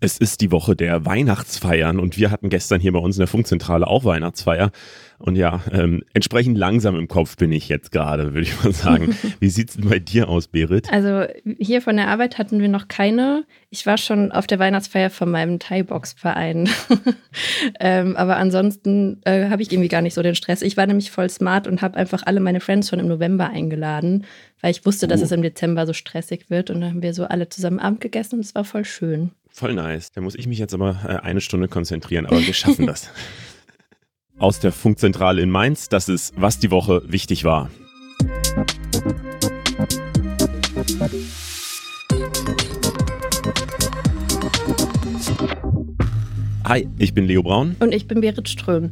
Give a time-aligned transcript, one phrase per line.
[0.00, 3.26] Es ist die Woche der Weihnachtsfeiern und wir hatten gestern hier bei uns in der
[3.26, 4.70] Funkzentrale auch Weihnachtsfeier.
[5.18, 9.16] Und ja, ähm, entsprechend langsam im Kopf bin ich jetzt gerade, würde ich mal sagen.
[9.40, 10.92] Wie sieht es denn bei dir aus, Berit?
[10.92, 11.24] Also
[11.58, 13.44] hier von der Arbeit hatten wir noch keine.
[13.70, 16.68] Ich war schon auf der Weihnachtsfeier von meinem Thai-Box-Verein.
[17.80, 20.62] ähm, aber ansonsten äh, habe ich irgendwie gar nicht so den Stress.
[20.62, 24.24] Ich war nämlich voll smart und habe einfach alle meine Friends schon im November eingeladen,
[24.60, 25.08] weil ich wusste, uh.
[25.08, 26.70] dass es im Dezember so stressig wird.
[26.70, 29.32] Und dann haben wir so alle zusammen Abend gegessen und es war voll schön.
[29.58, 30.12] Voll nice.
[30.12, 33.10] Da muss ich mich jetzt aber äh, eine Stunde konzentrieren, aber wir schaffen das.
[34.38, 37.68] Aus der Funkzentrale in Mainz, das ist, was die Woche wichtig war.
[46.68, 47.76] Hi, ich bin Leo Braun.
[47.80, 48.90] Und ich bin Berit Ström.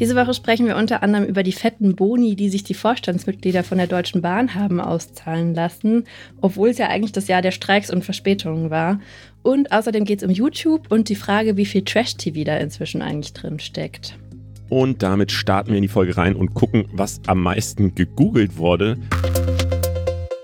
[0.00, 3.78] Diese Woche sprechen wir unter anderem über die fetten Boni, die sich die Vorstandsmitglieder von
[3.78, 6.02] der Deutschen Bahn haben auszahlen lassen,
[6.40, 8.98] obwohl es ja eigentlich das Jahr der Streiks und Verspätungen war.
[9.42, 13.34] Und außerdem geht es um YouTube und die Frage, wie viel Trash-TV da inzwischen eigentlich
[13.34, 14.18] drin steckt.
[14.68, 18.96] Und damit starten wir in die Folge rein und gucken, was am meisten gegoogelt wurde.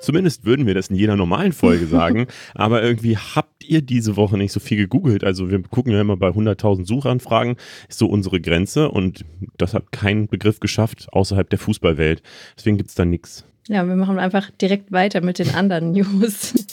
[0.09, 2.29] Zumindest würden wir das in jeder normalen Folge sagen.
[2.55, 5.23] aber irgendwie habt ihr diese Woche nicht so viel gegoogelt.
[5.23, 7.57] Also wir gucken ja immer bei 100.000 Suchanfragen,
[7.91, 8.91] ist so unsere Grenze.
[8.91, 9.27] Und
[9.59, 12.23] das hat keinen Begriff geschafft außerhalb der Fußballwelt.
[12.57, 13.45] Deswegen gibt es da nichts.
[13.69, 16.55] Ja, wir machen einfach direkt weiter mit den anderen News.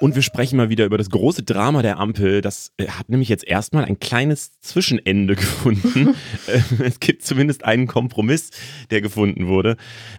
[0.00, 2.40] Und wir sprechen mal wieder über das große Drama der Ampel.
[2.40, 6.14] Das äh, hat nämlich jetzt erstmal ein kleines Zwischenende gefunden.
[6.46, 8.50] Äh, es gibt zumindest einen Kompromiss,
[8.90, 9.76] der gefunden wurde.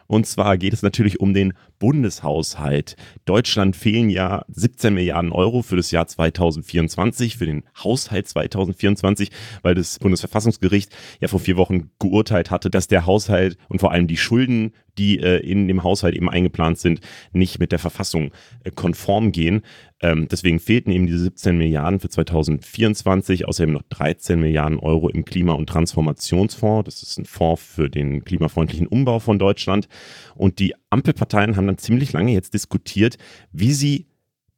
[0.07, 2.97] Und zwar geht es natürlich um den Bundeshaushalt.
[3.23, 9.75] Deutschland fehlen ja 17 Milliarden Euro für das Jahr 2024, für den Haushalt 2024, weil
[9.75, 14.17] das Bundesverfassungsgericht ja vor vier Wochen geurteilt hatte, dass der Haushalt und vor allem die
[14.17, 16.99] Schulden, die äh, in dem Haushalt eben eingeplant sind,
[17.31, 18.31] nicht mit der Verfassung
[18.63, 19.63] äh, konform gehen.
[20.01, 25.25] Ähm, deswegen fehlten eben diese 17 Milliarden für 2024, außerdem noch 13 Milliarden Euro im
[25.25, 26.85] Klima- und Transformationsfonds.
[26.85, 29.87] Das ist ein Fonds für den klimafreundlichen Umbau von Deutschland.
[30.35, 33.17] Und die Ampelparteien haben dann ziemlich lange jetzt diskutiert,
[33.51, 34.08] wie sie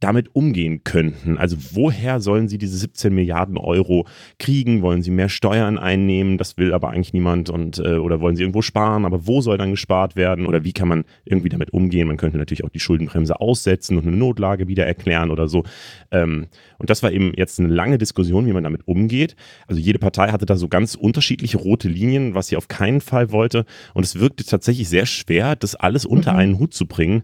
[0.02, 1.38] damit umgehen könnten.
[1.38, 4.08] Also woher sollen sie diese 17 Milliarden Euro
[4.40, 4.82] kriegen?
[4.82, 6.38] Wollen sie mehr Steuern einnehmen?
[6.38, 9.06] Das will aber eigentlich niemand und äh, oder wollen sie irgendwo sparen?
[9.06, 10.48] Aber wo soll dann gespart werden?
[10.48, 12.08] Oder wie kann man irgendwie damit umgehen?
[12.08, 15.64] Man könnte natürlich auch die Schuldenbremse aussetzen und eine Notlage wieder erklären oder so.
[16.10, 16.48] Ähm,
[16.80, 19.36] und das war eben jetzt eine lange Diskussion, wie man damit umgeht.
[19.68, 23.32] Also jede Partei hatte da so ganz unterschiedliche rote Linien, was sie auf keinen Fall
[23.32, 23.66] wollte.
[23.94, 26.40] Und es wirkte tatsächlich sehr schwer, das alles unter mhm.
[26.40, 27.22] einen Hut zu bringen.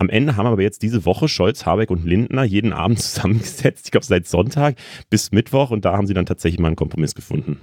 [0.00, 3.84] Am Ende haben aber jetzt diese Woche Scholz, Habeck und Lindner jeden Abend zusammengesetzt.
[3.84, 4.76] Ich glaube, seit Sonntag
[5.10, 5.70] bis Mittwoch.
[5.70, 7.60] Und da haben sie dann tatsächlich mal einen Kompromiss gefunden.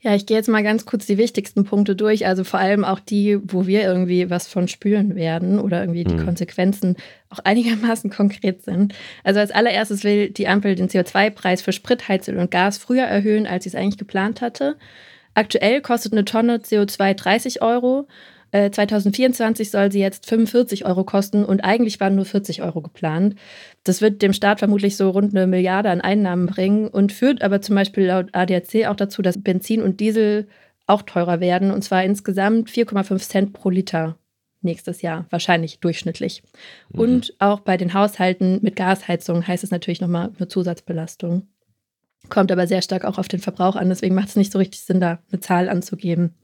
[0.00, 2.26] Ja, ich gehe jetzt mal ganz kurz die wichtigsten Punkte durch.
[2.26, 6.14] Also vor allem auch die, wo wir irgendwie was von spüren werden oder irgendwie die
[6.14, 6.24] mhm.
[6.24, 6.96] Konsequenzen
[7.30, 8.92] auch einigermaßen konkret sind.
[9.22, 13.46] Also als allererstes will die Ampel den CO2-Preis für Sprit, Heizöl und Gas früher erhöhen,
[13.46, 14.76] als sie es eigentlich geplant hatte.
[15.34, 18.08] Aktuell kostet eine Tonne CO2 30 Euro
[18.52, 23.34] 2024 äh, soll sie jetzt 45 Euro kosten und eigentlich waren nur 40 Euro geplant.
[23.84, 27.60] Das wird dem Staat vermutlich so rund eine Milliarde an Einnahmen bringen und führt aber
[27.60, 30.48] zum Beispiel laut ADAC auch dazu, dass Benzin und Diesel
[30.86, 34.16] auch teurer werden und zwar insgesamt 4,5 Cent pro Liter
[34.62, 36.42] nächstes Jahr, wahrscheinlich durchschnittlich.
[36.90, 37.00] Mhm.
[37.00, 41.46] Und auch bei den Haushalten mit Gasheizung heißt es natürlich nochmal eine Zusatzbelastung.
[42.28, 44.80] Kommt aber sehr stark auch auf den Verbrauch an, deswegen macht es nicht so richtig
[44.80, 46.34] Sinn, da eine Zahl anzugeben.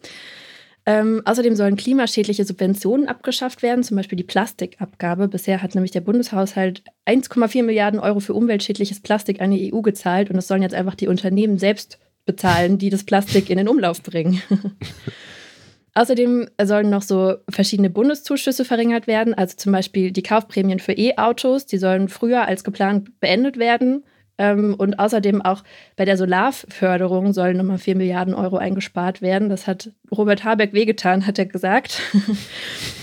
[0.87, 5.29] Ähm, außerdem sollen klimaschädliche Subventionen abgeschafft werden, zum Beispiel die Plastikabgabe.
[5.29, 10.29] Bisher hat nämlich der Bundeshaushalt 1,4 Milliarden Euro für umweltschädliches Plastik an die EU gezahlt
[10.29, 14.03] und das sollen jetzt einfach die Unternehmen selbst bezahlen, die das Plastik in den Umlauf
[14.03, 14.43] bringen.
[15.95, 21.67] Außerdem sollen noch so verschiedene Bundeszuschüsse verringert werden, also zum Beispiel die Kaufprämien für E-Autos,
[21.67, 24.05] die sollen früher als geplant beendet werden.
[24.37, 25.63] Ähm, und außerdem auch
[25.97, 29.49] bei der Solarförderung sollen nochmal 4 Milliarden Euro eingespart werden.
[29.49, 32.01] Das hat Robert Habeck wehgetan, hat er gesagt.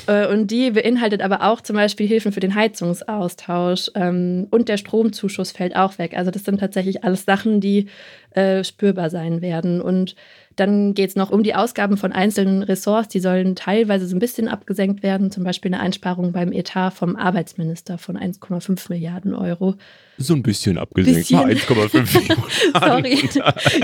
[0.08, 3.92] Äh, und die beinhaltet aber auch zum Beispiel Hilfen für den Heizungsaustausch.
[3.94, 6.18] Ähm, und der Stromzuschuss fällt auch weg.
[6.18, 7.86] Also das sind tatsächlich alles Sachen, die
[8.32, 9.80] äh, spürbar sein werden.
[9.80, 10.16] Und
[10.62, 13.08] dann geht es noch um die Ausgaben von einzelnen Ressorts.
[13.08, 15.32] Die sollen teilweise so ein bisschen abgesenkt werden.
[15.32, 19.74] Zum Beispiel eine Einsparung beim Etat vom Arbeitsminister von 1,5 Milliarden Euro.
[20.18, 23.30] So ein bisschen abgesenkt, 1,5 Sorry.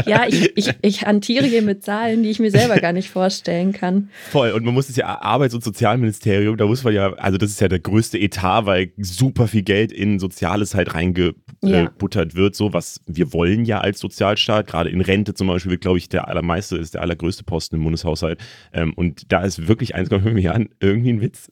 [0.06, 3.74] ja, ich, ich, ich hantiere hier mit Zahlen, die ich mir selber gar nicht vorstellen
[3.74, 4.10] kann.
[4.30, 4.52] Voll.
[4.52, 7.62] Und man muss es ja, Arbeits- und Sozialministerium, da muss man ja, also das ist
[7.62, 12.38] ja der größte Etat, weil super viel Geld in Soziales halt reingebuttert ja.
[12.38, 14.68] wird, so was wir wollen ja als Sozialstaat.
[14.68, 17.84] Gerade in Rente zum Beispiel wird, glaube ich, der allermeiste, ist der allergrößte Posten im
[17.84, 18.40] Bundeshaushalt.
[18.74, 21.52] Ähm, und da ist wirklich 1,5 Milliarden irgendwie ein Witz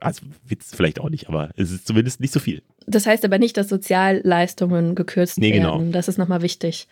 [0.00, 2.62] Also Witz vielleicht auch nicht, aber es ist zumindest nicht so viel.
[2.86, 5.62] Das heißt aber nicht, dass Sozialleistungen gekürzt nee, werden.
[5.62, 5.92] Genau.
[5.92, 6.88] Das ist nochmal wichtig.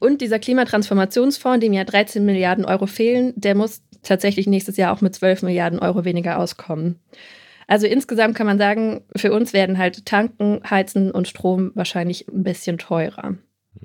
[0.00, 5.00] Und dieser Klimatransformationsfonds, dem ja 13 Milliarden Euro fehlen, der muss tatsächlich nächstes Jahr auch
[5.00, 7.00] mit 12 Milliarden Euro weniger auskommen.
[7.66, 12.42] Also insgesamt kann man sagen, für uns werden halt Tanken, Heizen und Strom wahrscheinlich ein
[12.42, 13.34] bisschen teurer.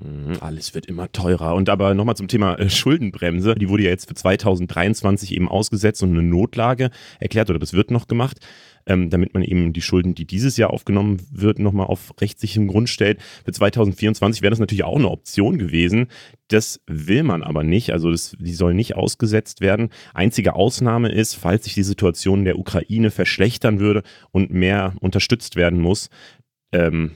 [0.03, 1.55] Mhm, alles wird immer teurer.
[1.55, 3.55] Und aber nochmal zum Thema äh, Schuldenbremse.
[3.55, 6.89] Die wurde ja jetzt für 2023 eben ausgesetzt und eine Notlage
[7.19, 8.39] erklärt oder das wird noch gemacht
[8.85, 12.89] ähm, damit man eben die Schulden, die dieses Jahr aufgenommen wird, nochmal auf rechtssicheren Grund
[12.89, 13.21] stellt.
[13.45, 16.07] Für 2024 wäre das natürlich auch eine Option gewesen.
[16.49, 17.91] Das will man aber nicht.
[17.91, 19.89] Also das, die soll nicht ausgesetzt werden.
[20.13, 25.79] Einzige Ausnahme ist, falls sich die Situation der Ukraine verschlechtern würde und mehr unterstützt werden
[25.79, 26.09] muss,
[26.71, 27.11] ähm,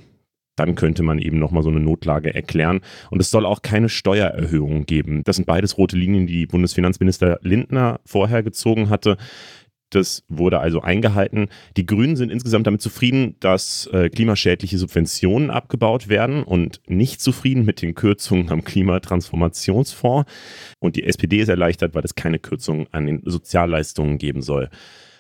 [0.58, 2.82] dann könnte man eben nochmal so eine Notlage erklären.
[3.10, 5.24] Und es soll auch keine Steuererhöhung geben.
[5.24, 9.18] Das sind beides rote Linien, die Bundesfinanzminister Lindner vorher gezogen hatte.
[9.90, 11.48] Das wurde also eingehalten.
[11.78, 17.64] Die Grünen sind insgesamt damit zufrieden, dass äh, klimaschädliche Subventionen abgebaut werden und nicht zufrieden
[17.64, 20.30] mit den Kürzungen am Klimatransformationsfonds.
[20.80, 24.70] Und die SPD ist erleichtert, weil es keine Kürzungen an den Sozialleistungen geben soll.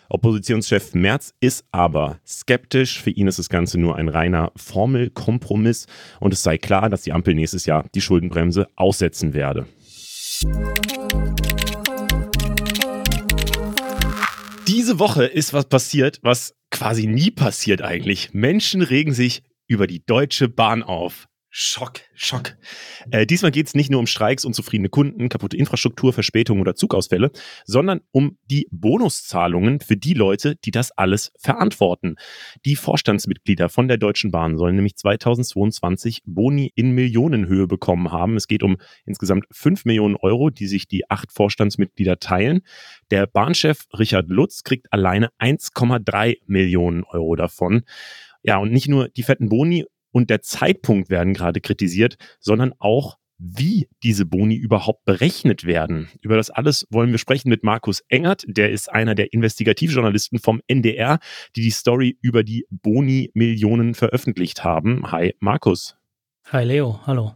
[0.09, 3.01] Oppositionschef Merz ist aber skeptisch.
[3.01, 5.87] Für ihn ist das Ganze nur ein reiner Formelkompromiss
[6.19, 9.67] und es sei klar, dass die Ampel nächstes Jahr die Schuldenbremse aussetzen werde.
[14.67, 18.33] Diese Woche ist was passiert, was quasi nie passiert eigentlich.
[18.33, 21.27] Menschen regen sich über die Deutsche Bahn auf.
[21.49, 22.57] Schock, Schock.
[23.09, 27.31] Äh, diesmal geht es nicht nur um Streiks, unzufriedene Kunden, kaputte Infrastruktur, Verspätungen oder Zugausfälle,
[27.65, 32.15] sondern um die Bonuszahlungen für die Leute, die das alles verantworten.
[32.65, 38.35] Die Vorstandsmitglieder von der Deutschen Bahn sollen nämlich 2022 Boni in Millionenhöhe bekommen haben.
[38.35, 42.61] Es geht um insgesamt 5 Millionen Euro, die sich die acht Vorstandsmitglieder teilen.
[43.09, 47.83] Der Bahnchef Richard Lutz kriegt alleine 1,3 Millionen Euro davon.
[48.43, 49.85] Ja, und nicht nur die fetten Boni
[50.17, 56.09] und der Zeitpunkt werden gerade kritisiert, sondern auch wie diese Boni überhaupt berechnet werden.
[56.21, 60.59] Über das alles wollen wir sprechen mit Markus Engert, der ist einer der Investigativjournalisten vom
[60.65, 61.19] NDR,
[61.55, 65.11] die die Story über die Boni-Millionen veröffentlicht haben.
[65.11, 65.95] Hi, Markus.
[66.51, 66.99] Hi, Leo.
[67.05, 67.35] Hallo.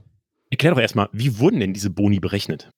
[0.50, 2.72] Erklär doch erstmal, wie wurden denn diese Boni berechnet?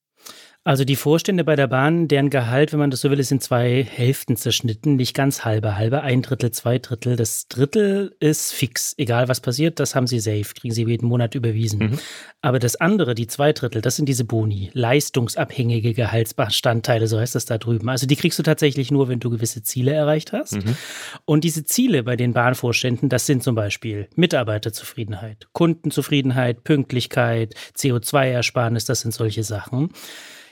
[0.66, 3.42] Also die Vorstände bei der Bahn, deren Gehalt, wenn man das so will, ist in
[3.42, 7.18] zwei Hälften zerschnitten, nicht ganz halbe, halbe, ein Drittel, zwei Drittel.
[7.18, 11.36] Das Drittel ist fix, egal was passiert, das haben sie safe, kriegen sie jeden Monat
[11.36, 11.80] überwiesen.
[11.80, 12.00] Mhm.
[12.42, 17.44] Aber das andere, die zwei Drittel, das sind diese Boni, leistungsabhängige Gehaltsbestandteile, so heißt das
[17.44, 17.90] da drüben.
[17.90, 20.54] Also die kriegst du tatsächlich nur, wenn du gewisse Ziele erreicht hast.
[20.54, 20.78] Mhm.
[21.26, 29.02] Und diese Ziele bei den Bahnvorständen, das sind zum Beispiel Mitarbeiterzufriedenheit, Kundenzufriedenheit, Pünktlichkeit, CO2-Ersparnis, das
[29.02, 29.90] sind solche Sachen.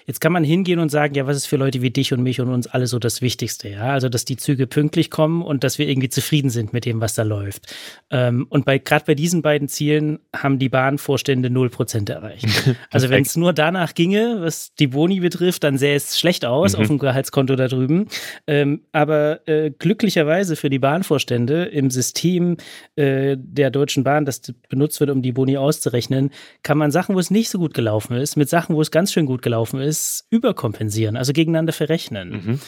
[0.06, 2.42] Jetzt kann man hingehen und sagen, ja, was ist für Leute wie dich und mich
[2.42, 3.92] und uns alle so das Wichtigste, ja?
[3.92, 7.16] Also, dass die Züge pünktlich kommen und dass wir irgendwie zufrieden sind mit dem, was
[7.16, 7.74] da läuft.
[8.10, 12.48] Ähm, und bei, gerade bei diesen beiden Zielen haben die Bahnvorstände 0% erreicht.
[12.92, 16.74] also, wenn es nur danach ginge, was die Boni betrifft, dann sähe es schlecht aus
[16.74, 16.82] mhm.
[16.82, 18.08] auf dem Gehaltskonto da drüben.
[18.48, 22.58] Ähm, aber äh, glücklicherweise für die Bahnvorstände im System
[22.96, 26.32] äh, der Deutschen Bahn, das benutzt wird, um die Boni auszurechnen,
[26.64, 29.12] kann man Sachen, wo es nicht so gut gelaufen ist, mit Sachen, wo es ganz
[29.12, 32.30] schön gut gelaufen ist, das überkompensieren, also gegeneinander verrechnen.
[32.30, 32.60] Mhm.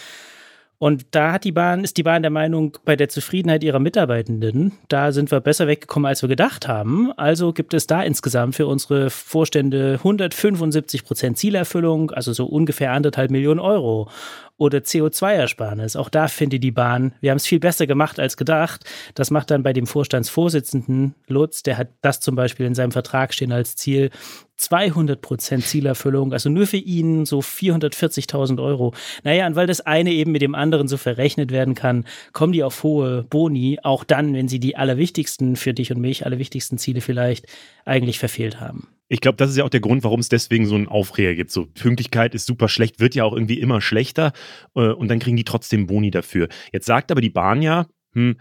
[0.80, 4.74] Und da hat die Bahn, ist die Bahn der Meinung, bei der Zufriedenheit ihrer Mitarbeitenden,
[4.90, 7.14] da sind wir besser weggekommen, als wir gedacht haben.
[7.14, 13.32] Also gibt es da insgesamt für unsere Vorstände 175 Prozent Zielerfüllung, also so ungefähr anderthalb
[13.32, 14.10] Millionen Euro
[14.58, 15.96] oder CO2-Ersparnis.
[15.98, 18.86] Auch da findet die Bahn, wir haben es viel besser gemacht als gedacht.
[19.16, 23.34] Das macht dann bei dem Vorstandsvorsitzenden Lutz, der hat das zum Beispiel in seinem Vertrag
[23.34, 24.12] stehen als Ziel,
[24.58, 28.94] 200 Prozent Zielerfüllung, also nur für ihn so 440.000 Euro.
[29.24, 32.64] Naja, und weil das eine eben mit dem anderen so verrechnet werden kann, kommen die
[32.64, 37.02] auf hohe Boni, auch dann, wenn sie die allerwichtigsten für dich und mich, allerwichtigsten Ziele
[37.02, 37.48] vielleicht
[37.86, 38.88] eigentlich verfehlt haben.
[39.14, 41.52] Ich glaube, das ist ja auch der Grund, warum es deswegen so einen Aufreger gibt.
[41.52, 44.34] So Pünktlichkeit ist super schlecht, wird ja auch irgendwie immer schlechter
[44.74, 46.48] äh, und dann kriegen die trotzdem Boni dafür.
[46.72, 48.38] Jetzt sagt aber die Bahn ja, hm,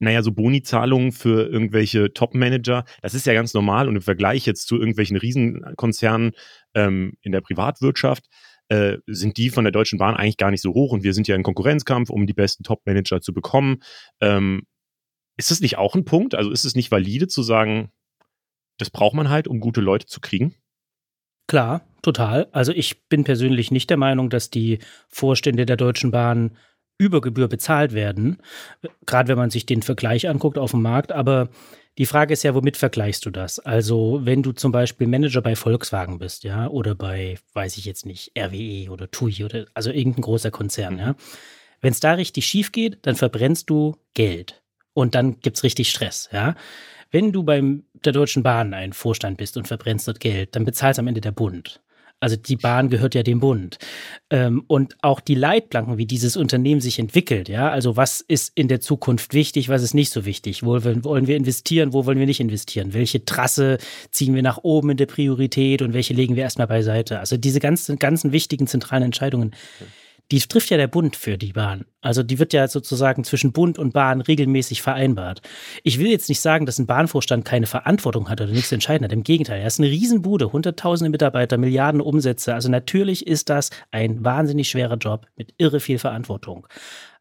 [0.00, 4.66] naja, so Boni-Zahlungen für irgendwelche Top-Manager, das ist ja ganz normal und im Vergleich jetzt
[4.66, 6.32] zu irgendwelchen Riesenkonzernen
[6.74, 8.24] ähm, in der Privatwirtschaft
[8.68, 11.28] äh, sind die von der Deutschen Bahn eigentlich gar nicht so hoch und wir sind
[11.28, 13.76] ja in Konkurrenzkampf, um die besten Top-Manager zu bekommen.
[14.20, 14.62] Ähm,
[15.36, 16.34] ist das nicht auch ein Punkt?
[16.34, 17.92] Also ist es nicht valide zu sagen,
[18.78, 20.54] das braucht man halt, um gute Leute zu kriegen?
[21.48, 22.48] Klar, total.
[22.52, 26.56] Also ich bin persönlich nicht der Meinung, dass die Vorstände der Deutschen Bahn
[26.98, 28.38] über Gebühr bezahlt werden,
[29.04, 31.12] gerade wenn man sich den Vergleich anguckt auf dem Markt.
[31.12, 31.50] Aber
[31.98, 33.58] die Frage ist ja, womit vergleichst du das?
[33.58, 38.06] Also, wenn du zum Beispiel Manager bei Volkswagen bist, ja, oder bei, weiß ich jetzt
[38.06, 41.14] nicht, RWE oder TUI oder also irgendein großer Konzern, ja,
[41.80, 44.62] Wenn es da richtig schief geht, dann verbrennst du Geld.
[44.94, 46.54] Und dann gibt es richtig Stress, ja.
[47.10, 50.98] Wenn du beim der Deutschen Bahn ein Vorstand bist und verbrennst dort Geld, dann bezahlt
[50.98, 51.80] am Ende der Bund.
[52.18, 53.76] Also die Bahn gehört ja dem Bund.
[54.30, 58.68] Ähm, und auch die Leitplanken, wie dieses Unternehmen sich entwickelt, ja, also was ist in
[58.68, 62.24] der Zukunft wichtig, was ist nicht so wichtig, wo wollen wir investieren, wo wollen wir
[62.24, 63.76] nicht investieren, welche Trasse
[64.10, 67.20] ziehen wir nach oben in der Priorität und welche legen wir erstmal beiseite.
[67.20, 69.54] Also diese ganzen, ganzen wichtigen zentralen Entscheidungen.
[69.78, 69.90] Okay
[70.32, 71.84] die trifft ja der Bund für die Bahn.
[72.00, 75.40] Also die wird ja sozusagen zwischen Bund und Bahn regelmäßig vereinbart.
[75.84, 79.12] Ich will jetzt nicht sagen, dass ein Bahnvorstand keine Verantwortung hat oder nichts entscheiden hat.
[79.12, 82.54] Im Gegenteil, er ist eine Riesenbude, hunderttausende Mitarbeiter, Milliarden Umsätze.
[82.54, 86.66] Also natürlich ist das ein wahnsinnig schwerer Job mit irre viel Verantwortung.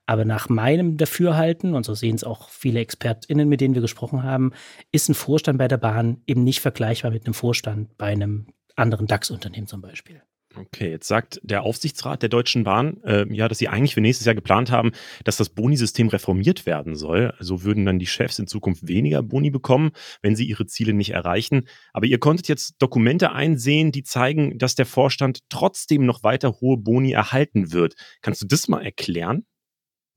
[0.07, 4.23] Aber nach meinem Dafürhalten, und so sehen es auch viele ExpertInnen, mit denen wir gesprochen
[4.23, 4.51] haben,
[4.91, 9.07] ist ein Vorstand bei der Bahn eben nicht vergleichbar mit einem Vorstand bei einem anderen
[9.07, 10.21] DAX-Unternehmen zum Beispiel.
[10.57, 14.25] Okay, jetzt sagt der Aufsichtsrat der Deutschen Bahn, äh, ja, dass sie eigentlich für nächstes
[14.25, 14.91] Jahr geplant haben,
[15.25, 17.33] dass das Boni-System reformiert werden soll.
[17.39, 21.11] So würden dann die Chefs in Zukunft weniger Boni bekommen, wenn sie ihre Ziele nicht
[21.11, 21.67] erreichen.
[21.91, 26.77] Aber ihr konntet jetzt Dokumente einsehen, die zeigen, dass der Vorstand trotzdem noch weiter hohe
[26.77, 27.95] Boni erhalten wird.
[28.21, 29.45] Kannst du das mal erklären?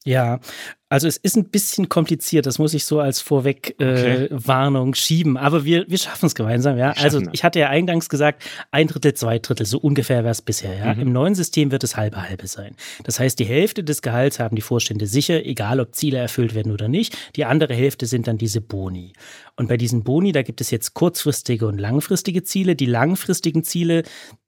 [0.09, 0.41] Ja,
[0.89, 5.67] also es ist ein bisschen kompliziert, das muss ich so als Vorwegwarnung äh, schieben, aber
[5.67, 6.93] wir, wir schaffen es gemeinsam, ja.
[6.93, 10.79] Also ich hatte ja eingangs gesagt, ein Drittel, zwei Drittel, so ungefähr wäre es bisher,
[10.79, 10.95] ja.
[10.95, 11.01] Mhm.
[11.03, 12.75] Im neuen System wird es halbe halbe sein.
[13.05, 16.73] Das heißt, die Hälfte des Gehalts haben die Vorstände sicher, egal ob Ziele erfüllt werden
[16.73, 17.15] oder nicht.
[17.37, 19.13] Die andere Hälfte sind dann diese Boni.
[19.57, 22.77] Und bei diesen Boni, da gibt es jetzt kurzfristige und langfristige Ziele.
[22.77, 24.05] Die langfristigen Ziele,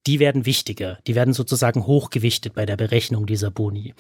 [0.07, 1.01] die werden wichtiger.
[1.07, 3.93] Die werden sozusagen hochgewichtet bei der Berechnung dieser Boni.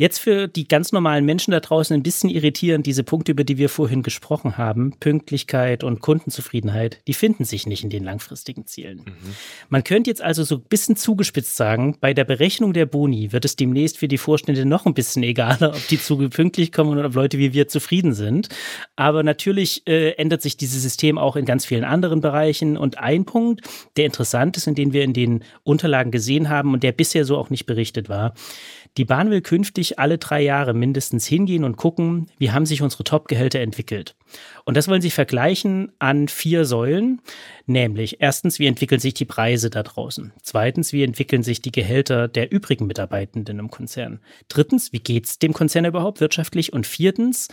[0.00, 3.58] Jetzt für die ganz normalen Menschen da draußen ein bisschen irritierend, diese Punkte, über die
[3.58, 9.00] wir vorhin gesprochen haben, Pünktlichkeit und Kundenzufriedenheit, die finden sich nicht in den langfristigen Zielen.
[9.04, 9.34] Mhm.
[9.68, 13.44] Man könnte jetzt also so ein bisschen zugespitzt sagen, bei der Berechnung der Boni wird
[13.44, 17.08] es demnächst für die Vorstände noch ein bisschen egaler, ob die zu pünktlich kommen oder
[17.08, 18.48] ob Leute wie wir zufrieden sind.
[18.96, 22.78] Aber natürlich äh, ändert sich dieses System auch in ganz vielen anderen Bereichen.
[22.78, 26.82] Und ein Punkt, der interessant ist und den wir in den Unterlagen gesehen haben und
[26.84, 28.32] der bisher so auch nicht berichtet war,
[28.96, 33.04] die Bahn will künftig alle drei Jahre mindestens hingehen und gucken, wie haben sich unsere
[33.04, 34.14] Top-Gehälter entwickelt.
[34.64, 37.20] Und das wollen sie vergleichen an vier Säulen,
[37.66, 40.32] nämlich erstens, wie entwickeln sich die Preise da draußen?
[40.42, 44.20] Zweitens, wie entwickeln sich die Gehälter der übrigen Mitarbeitenden im Konzern?
[44.48, 46.72] Drittens, wie geht es dem Konzern überhaupt wirtschaftlich?
[46.72, 47.48] Und viertens,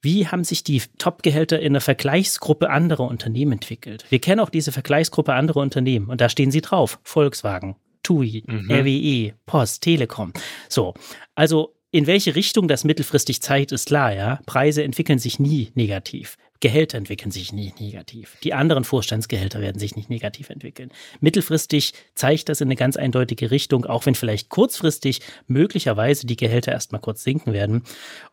[0.00, 4.04] wie haben sich die Top-Gehälter in der Vergleichsgruppe anderer Unternehmen entwickelt?
[4.10, 7.00] Wir kennen auch diese Vergleichsgruppe anderer Unternehmen und da stehen sie drauf.
[7.02, 7.74] Volkswagen,
[8.08, 8.70] TUI, mhm.
[8.70, 10.32] RWE, Post, Telekom.
[10.68, 10.94] So,
[11.34, 14.40] also in welche Richtung das mittelfristig zeigt, ist klar, ja.
[14.46, 16.36] Preise entwickeln sich nie negativ.
[16.60, 18.36] Gehälter entwickeln sich nie negativ.
[18.42, 20.90] Die anderen Vorstandsgehälter werden sich nicht negativ entwickeln.
[21.20, 26.72] Mittelfristig zeigt das in eine ganz eindeutige Richtung, auch wenn vielleicht kurzfristig möglicherweise die Gehälter
[26.72, 27.84] erstmal kurz sinken werden.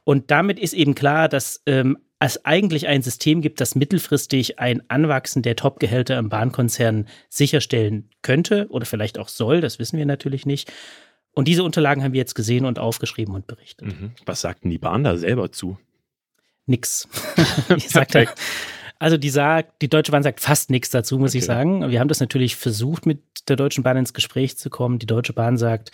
[0.03, 4.81] Und damit ist eben klar, dass ähm, es eigentlich ein System gibt, das mittelfristig ein
[4.89, 10.45] Anwachsen der Top-Gehälter im Bahnkonzern sicherstellen könnte oder vielleicht auch soll, das wissen wir natürlich
[10.45, 10.71] nicht.
[11.33, 13.87] Und diese Unterlagen haben wir jetzt gesehen und aufgeschrieben und berichtet.
[13.87, 14.11] Mhm.
[14.25, 15.77] Was sagten die Bahn da selber zu?
[16.65, 17.07] Nix.
[17.87, 18.27] sagte,
[18.99, 21.39] also die sagt, die Deutsche Bahn sagt fast nichts dazu, muss okay.
[21.39, 21.89] ich sagen.
[21.89, 24.99] Wir haben das natürlich versucht, mit der Deutschen Bahn ins Gespräch zu kommen.
[24.99, 25.91] Die Deutsche Bahn sagt,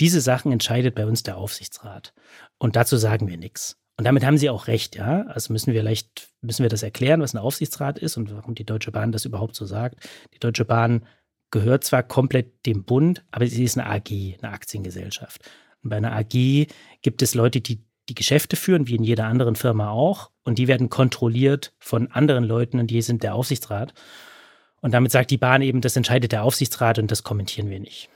[0.00, 2.14] diese Sachen entscheidet bei uns der Aufsichtsrat.
[2.58, 3.76] Und dazu sagen wir nichts.
[3.96, 5.22] Und damit haben sie auch recht, ja.
[5.26, 8.64] Also müssen wir vielleicht, müssen wir das erklären, was ein Aufsichtsrat ist und warum die
[8.64, 10.08] Deutsche Bahn das überhaupt so sagt.
[10.34, 11.04] Die Deutsche Bahn
[11.50, 15.42] gehört zwar komplett dem Bund, aber sie ist eine AG, eine Aktiengesellschaft.
[15.82, 16.66] Und bei einer AG
[17.02, 20.68] gibt es Leute, die die Geschäfte führen, wie in jeder anderen Firma auch, und die
[20.68, 23.92] werden kontrolliert von anderen Leuten und die sind der Aufsichtsrat.
[24.80, 28.08] Und damit sagt die Bahn eben, das entscheidet der Aufsichtsrat und das kommentieren wir nicht.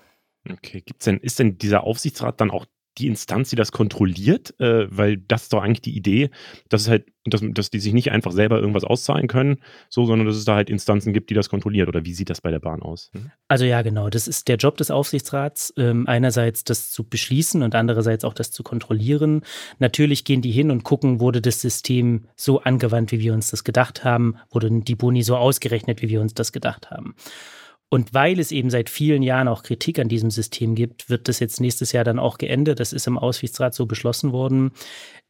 [0.51, 2.67] Okay, gibt's denn, ist denn dieser Aufsichtsrat dann auch
[2.99, 6.31] die Instanz, die das kontrolliert, äh, weil das ist doch eigentlich die Idee,
[6.69, 9.59] dass es halt, dass, dass die sich nicht einfach selber irgendwas auszahlen können,
[9.89, 11.89] so, sondern dass es da halt Instanzen gibt, die das kontrolliert.
[11.89, 13.11] Oder wie sieht das bei der Bahn aus?
[13.15, 13.31] Mhm.
[13.49, 14.11] Also ja, genau.
[14.11, 18.51] Das ist der Job des Aufsichtsrats, ähm, einerseits das zu beschließen und andererseits auch das
[18.51, 19.43] zu kontrollieren.
[19.79, 23.65] Natürlich gehen die hin und gucken, wurde das System so angewandt, wie wir uns das
[23.65, 27.15] gedacht haben, wurde die Boni so ausgerechnet, wie wir uns das gedacht haben.
[27.93, 31.41] Und weil es eben seit vielen Jahren auch Kritik an diesem System gibt, wird das
[31.41, 32.81] jetzt nächstes Jahr dann auch geändert.
[32.81, 34.73] Das ist im Aufsichtsrat so beschlossen worden.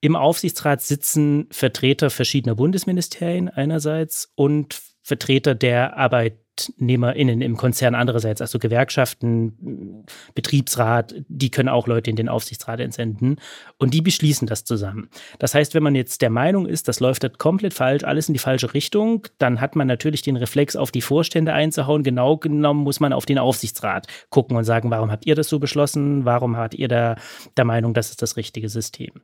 [0.01, 8.41] Im Aufsichtsrat sitzen Vertreter verschiedener Bundesministerien einerseits und Vertreter der Arbeit ArbeitnehmerInnen im Konzern andererseits,
[8.41, 10.05] also Gewerkschaften,
[10.35, 13.37] Betriebsrat, die können auch Leute in den Aufsichtsrat entsenden
[13.79, 15.09] und die beschließen das zusammen.
[15.39, 18.35] Das heißt, wenn man jetzt der Meinung ist, das läuft halt komplett falsch, alles in
[18.35, 22.03] die falsche Richtung, dann hat man natürlich den Reflex, auf die Vorstände einzuhauen.
[22.03, 25.59] Genau genommen muss man auf den Aufsichtsrat gucken und sagen, warum habt ihr das so
[25.59, 26.25] beschlossen?
[26.25, 27.17] Warum habt ihr da
[27.57, 29.23] der Meinung, das ist das richtige System?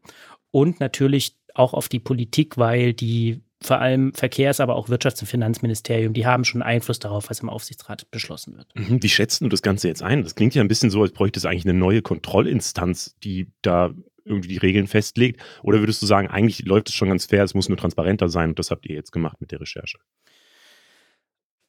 [0.51, 5.27] Und natürlich auch auf die Politik, weil die vor allem Verkehrs-, aber auch Wirtschafts- und
[5.27, 8.69] Finanzministerium, die haben schon Einfluss darauf, was im Aufsichtsrat beschlossen wird.
[8.75, 10.23] Mhm, wie schätzt du das Ganze jetzt ein?
[10.23, 13.93] Das klingt ja ein bisschen so, als bräuchte es eigentlich eine neue Kontrollinstanz, die da
[14.25, 15.43] irgendwie die Regeln festlegt.
[15.63, 18.51] Oder würdest du sagen, eigentlich läuft es schon ganz fair, es muss nur transparenter sein
[18.51, 19.99] und das habt ihr jetzt gemacht mit der Recherche?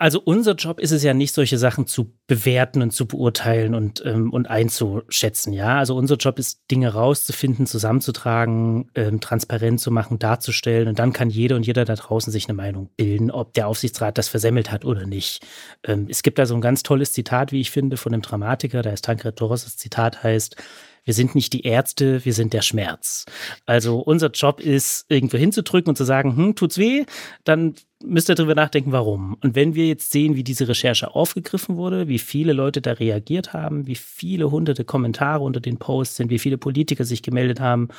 [0.02, 4.02] Also unser Job ist es ja nicht, solche Sachen zu bewerten und zu beurteilen und,
[4.06, 5.78] ähm, und einzuschätzen, ja.
[5.78, 11.30] Also unser Job ist, Dinge rauszufinden, zusammenzutragen, ähm, transparent zu machen, darzustellen und dann kann
[11.30, 14.86] jeder und jeder da draußen sich eine Meinung bilden, ob der Aufsichtsrat das versemmelt hat
[14.86, 15.46] oder nicht.
[15.84, 18.82] Ähm, es gibt da so ein ganz tolles Zitat, wie ich finde, von einem Dramatiker,
[18.82, 20.56] da ist Tancred Torres, das Zitat heißt,
[21.04, 23.26] wir sind nicht die Ärzte, wir sind der Schmerz.
[23.66, 27.06] Also unser Job ist, irgendwo hinzudrücken und zu sagen, hm, tut's weh,
[27.44, 29.38] dann müsst ihr darüber nachdenken, warum.
[29.42, 33.54] Und wenn wir jetzt sehen, wie diese Recherche aufgegriffen wurde, wie viele Leute da reagiert
[33.54, 37.90] haben, wie viele hunderte Kommentare unter den Posts sind, wie viele Politiker sich gemeldet haben,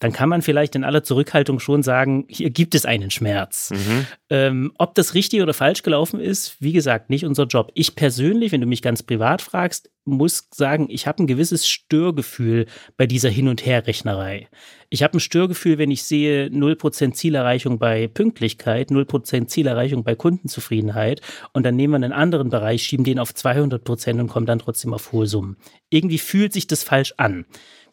[0.00, 3.70] dann kann man vielleicht in aller Zurückhaltung schon sagen, hier gibt es einen Schmerz.
[3.70, 4.06] Mhm.
[4.30, 7.70] Ähm, ob das richtig oder falsch gelaufen ist, wie gesagt, nicht unser Job.
[7.74, 12.66] Ich persönlich, wenn du mich ganz privat fragst, muss sagen, ich habe ein gewisses Störgefühl
[12.96, 14.48] bei dieser Hin- und Herrechnerei.
[14.88, 21.20] Ich habe ein Störgefühl, wenn ich sehe 0% Zielerreichung bei Pünktlichkeit, 0% Zielerreichung bei Kundenzufriedenheit
[21.52, 24.94] und dann nehmen wir einen anderen Bereich, schieben den auf 200% und kommen dann trotzdem
[24.94, 25.58] auf hohe Summen.
[25.90, 27.44] Irgendwie fühlt sich das falsch an.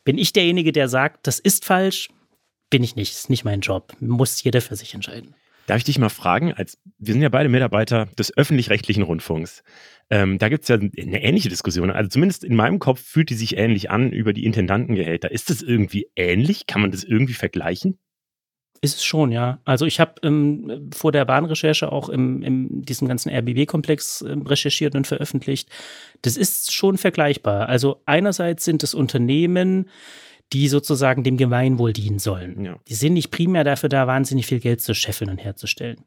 [0.08, 2.08] Bin ich derjenige, der sagt, das ist falsch?
[2.70, 3.92] Bin ich nicht, ist nicht mein Job.
[4.00, 5.36] Muss jeder für sich entscheiden.
[5.66, 9.66] Darf ich dich mal fragen, als wir sind ja beide Mitarbeiter des öffentlich-rechtlichen Rundfunks.
[10.10, 11.92] Ähm, da gibt es ja eine ähnliche Diskussion.
[11.92, 15.30] Also zumindest in meinem Kopf fühlt die sich ähnlich an über die Intendantengehälter.
[15.30, 16.68] Ist das irgendwie ähnlich?
[16.68, 18.00] Kann man das irgendwie vergleichen?
[18.82, 19.60] Ist es schon, ja.
[19.66, 24.96] Also ich habe ähm, vor der Bahnrecherche auch im, im diesem ganzen RBB-Komplex äh, recherchiert
[24.96, 25.70] und veröffentlicht.
[26.22, 27.70] Das ist schon vergleichbar.
[27.70, 29.90] Also einerseits sind es Unternehmen,
[30.54, 32.64] die sozusagen dem Gemeinwohl dienen sollen.
[32.64, 32.78] Ja.
[32.88, 36.04] Die sind nicht primär dafür da, wahnsinnig viel Geld zu scheffeln und herzustellen.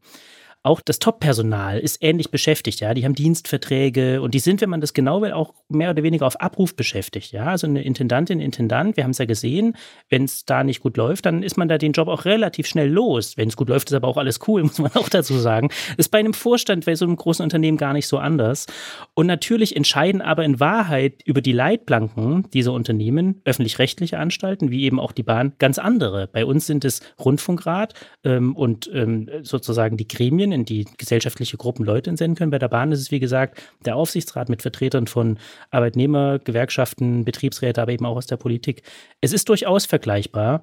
[0.63, 2.93] Auch das Top-Personal ist ähnlich beschäftigt, ja.
[2.93, 6.27] Die haben Dienstverträge und die sind, wenn man das genau will, auch mehr oder weniger
[6.27, 7.47] auf Abruf beschäftigt, ja.
[7.47, 9.75] Also eine Intendantin, Intendant, wir haben es ja gesehen,
[10.11, 12.91] wenn es da nicht gut läuft, dann ist man da den Job auch relativ schnell
[12.91, 13.39] los.
[13.39, 15.71] Wenn es gut läuft, ist aber auch alles cool, muss man auch dazu sagen.
[15.97, 18.67] ist bei einem Vorstand bei so einem großen Unternehmen gar nicht so anders.
[19.15, 25.01] Und natürlich entscheiden aber in Wahrheit über die Leitplanken dieser Unternehmen, öffentlich-rechtliche Anstalten, wie eben
[25.01, 26.27] auch die Bahn, ganz andere.
[26.27, 31.57] Bei uns sind es Rundfunkrat ähm, und ähm, sozusagen die Gremien, Gremien, in die gesellschaftliche
[31.57, 32.51] Gruppen Leute entsenden können.
[32.51, 35.39] Bei der Bahn ist es, wie gesagt, der Aufsichtsrat mit Vertretern von
[35.71, 38.83] Arbeitnehmer, Gewerkschaften, Betriebsräte, aber eben auch aus der Politik.
[39.21, 40.63] Es ist durchaus vergleichbar.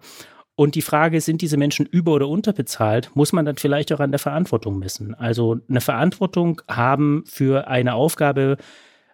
[0.56, 4.12] Und die Frage, sind diese Menschen über- oder unterbezahlt, muss man dann vielleicht auch an
[4.12, 5.14] der Verantwortung messen.
[5.14, 8.58] Also eine Verantwortung haben für eine Aufgabe,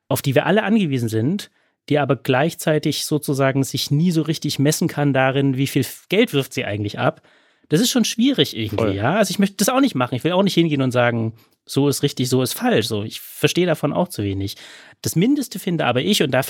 [0.08, 1.52] auf die wir alle angewiesen sind,
[1.90, 6.54] die aber gleichzeitig sozusagen sich nie so richtig messen kann darin, wie viel Geld wirft
[6.54, 7.22] sie eigentlich ab,
[7.74, 8.96] das ist schon schwierig irgendwie, Voll.
[8.96, 9.16] ja.
[9.16, 10.14] Also ich möchte das auch nicht machen.
[10.14, 11.34] Ich will auch nicht hingehen und sagen,
[11.66, 12.88] so ist richtig, so ist falsch.
[12.88, 14.58] So, ich verstehe davon auch zu wenig.
[15.02, 16.42] Das Mindeste finde aber ich, und da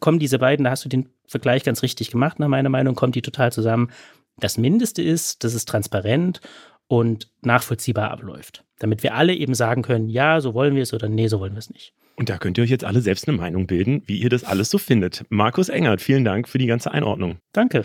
[0.00, 3.14] kommen diese beiden, da hast du den Vergleich ganz richtig gemacht, nach meiner Meinung, kommt
[3.14, 3.92] die total zusammen.
[4.36, 6.40] Das Mindeste ist, dass es transparent
[6.88, 8.64] und nachvollziehbar abläuft.
[8.80, 11.52] Damit wir alle eben sagen können, ja, so wollen wir es oder nee, so wollen
[11.52, 11.94] wir es nicht.
[12.16, 14.70] Und da könnt ihr euch jetzt alle selbst eine Meinung bilden, wie ihr das alles
[14.70, 15.24] so findet.
[15.28, 17.36] Markus Engert, vielen Dank für die ganze Einordnung.
[17.52, 17.84] Danke.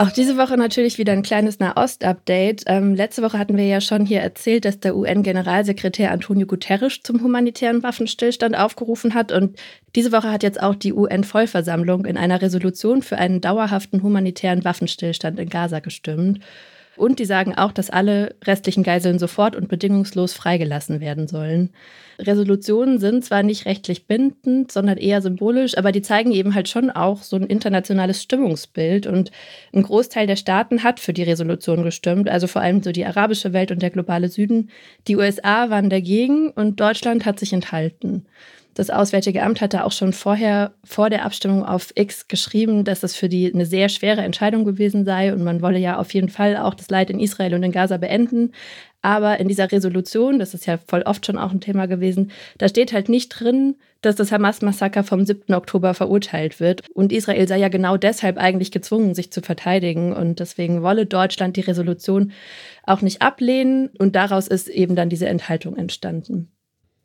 [0.00, 2.62] Auch diese Woche natürlich wieder ein kleines Nahost-Update.
[2.68, 7.22] Ähm, letzte Woche hatten wir ja schon hier erzählt, dass der UN-Generalsekretär Antonio Guterres zum
[7.22, 9.30] humanitären Waffenstillstand aufgerufen hat.
[9.30, 9.58] Und
[9.94, 15.38] diese Woche hat jetzt auch die UN-Vollversammlung in einer Resolution für einen dauerhaften humanitären Waffenstillstand
[15.38, 16.40] in Gaza gestimmt.
[16.96, 21.74] Und die sagen auch, dass alle restlichen Geiseln sofort und bedingungslos freigelassen werden sollen.
[22.26, 26.90] Resolutionen sind zwar nicht rechtlich bindend, sondern eher symbolisch, aber die zeigen eben halt schon
[26.90, 29.06] auch so ein internationales Stimmungsbild.
[29.06, 29.30] Und
[29.72, 33.52] ein Großteil der Staaten hat für die Resolution gestimmt, also vor allem so die arabische
[33.52, 34.70] Welt und der globale Süden.
[35.08, 38.26] Die USA waren dagegen und Deutschland hat sich enthalten.
[38.74, 43.16] Das Auswärtige Amt hatte auch schon vorher, vor der Abstimmung auf X geschrieben, dass das
[43.16, 46.56] für die eine sehr schwere Entscheidung gewesen sei und man wolle ja auf jeden Fall
[46.56, 48.52] auch das Leid in Israel und in Gaza beenden.
[49.02, 52.68] Aber in dieser Resolution, das ist ja voll oft schon auch ein Thema gewesen, da
[52.68, 55.54] steht halt nicht drin, dass das Hamas-Massaker vom 7.
[55.54, 56.82] Oktober verurteilt wird.
[56.94, 60.12] Und Israel sei ja genau deshalb eigentlich gezwungen, sich zu verteidigen.
[60.12, 62.32] Und deswegen wolle Deutschland die Resolution
[62.84, 63.90] auch nicht ablehnen.
[63.98, 66.50] Und daraus ist eben dann diese Enthaltung entstanden.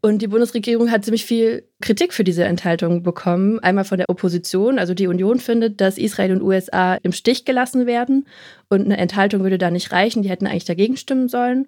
[0.05, 3.57] Und die Bundesregierung hat ziemlich viel Kritik für diese Enthaltung bekommen.
[3.61, 7.87] Einmal von der Opposition, also die Union findet, dass Israel und USA im Stich gelassen
[7.87, 8.27] werden
[8.69, 10.21] und eine Enthaltung würde da nicht reichen.
[10.21, 11.65] Die hätten eigentlich dagegen stimmen sollen.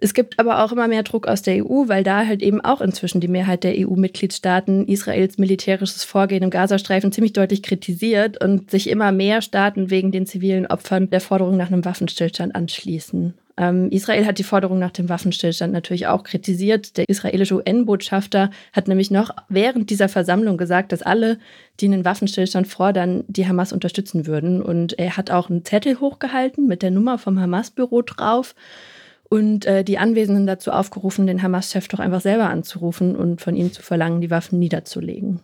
[0.00, 2.82] Es gibt aber auch immer mehr Druck aus der EU, weil da halt eben auch
[2.82, 8.90] inzwischen die Mehrheit der EU-Mitgliedstaaten Israels militärisches Vorgehen im Gazastreifen ziemlich deutlich kritisiert und sich
[8.90, 13.32] immer mehr Staaten wegen den zivilen Opfern der Forderung nach einem Waffenstillstand anschließen.
[13.62, 16.96] Ähm, Israel hat die Forderung nach dem Waffenstillstand natürlich auch kritisiert.
[16.96, 21.38] Der israelische UN-Botschafter hat nämlich noch während dieser Versammlung gesagt, dass alle,
[21.78, 24.60] die einen Waffenstillstand fordern, die Hamas unterstützen würden.
[24.60, 28.56] Und er hat auch einen Zettel hochgehalten mit der Nummer vom Hamas-Büro drauf
[29.28, 33.72] und äh, die Anwesenden dazu aufgerufen, den Hamas-Chef doch einfach selber anzurufen und von ihm
[33.72, 35.40] zu verlangen, die Waffen niederzulegen.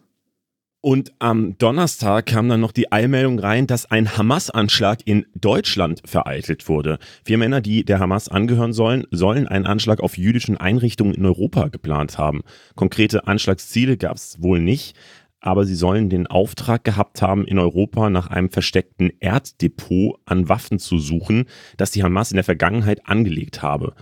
[0.80, 6.68] Und am Donnerstag kam dann noch die Eilmeldung rein, dass ein Hamas-Anschlag in Deutschland vereitelt
[6.68, 6.98] wurde.
[7.24, 11.66] Vier Männer, die der Hamas angehören sollen, sollen einen Anschlag auf jüdischen Einrichtungen in Europa
[11.66, 12.42] geplant haben.
[12.76, 14.94] Konkrete Anschlagsziele gab es wohl nicht,
[15.40, 20.78] aber sie sollen den Auftrag gehabt haben, in Europa nach einem versteckten Erddepot an Waffen
[20.78, 23.94] zu suchen, das die Hamas in der Vergangenheit angelegt habe.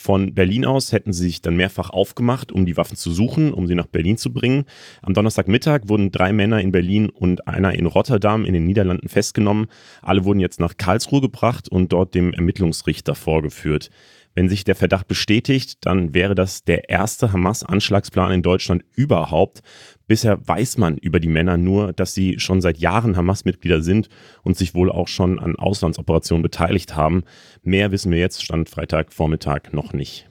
[0.00, 3.66] Von Berlin aus hätten sie sich dann mehrfach aufgemacht, um die Waffen zu suchen, um
[3.66, 4.64] sie nach Berlin zu bringen.
[5.02, 9.66] Am Donnerstagmittag wurden drei Männer in Berlin und einer in Rotterdam in den Niederlanden festgenommen.
[10.00, 13.90] Alle wurden jetzt nach Karlsruhe gebracht und dort dem Ermittlungsrichter vorgeführt.
[14.38, 19.62] Wenn sich der Verdacht bestätigt, dann wäre das der erste Hamas-Anschlagsplan in Deutschland überhaupt.
[20.06, 24.08] Bisher weiß man über die Männer nur, dass sie schon seit Jahren Hamas-Mitglieder sind
[24.44, 27.24] und sich wohl auch schon an Auslandsoperationen beteiligt haben.
[27.64, 30.27] Mehr wissen wir jetzt, stand Freitagvormittag, noch nicht.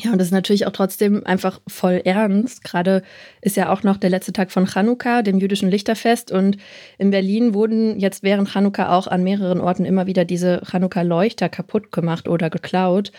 [0.00, 2.62] Ja, und das ist natürlich auch trotzdem einfach voll ernst.
[2.62, 3.02] Gerade
[3.40, 6.30] ist ja auch noch der letzte Tag von Chanukka, dem jüdischen Lichterfest.
[6.30, 6.56] Und
[6.98, 11.90] in Berlin wurden jetzt während Chanukka auch an mehreren Orten immer wieder diese Chanukka-Leuchter kaputt
[11.90, 13.10] gemacht oder geklaut.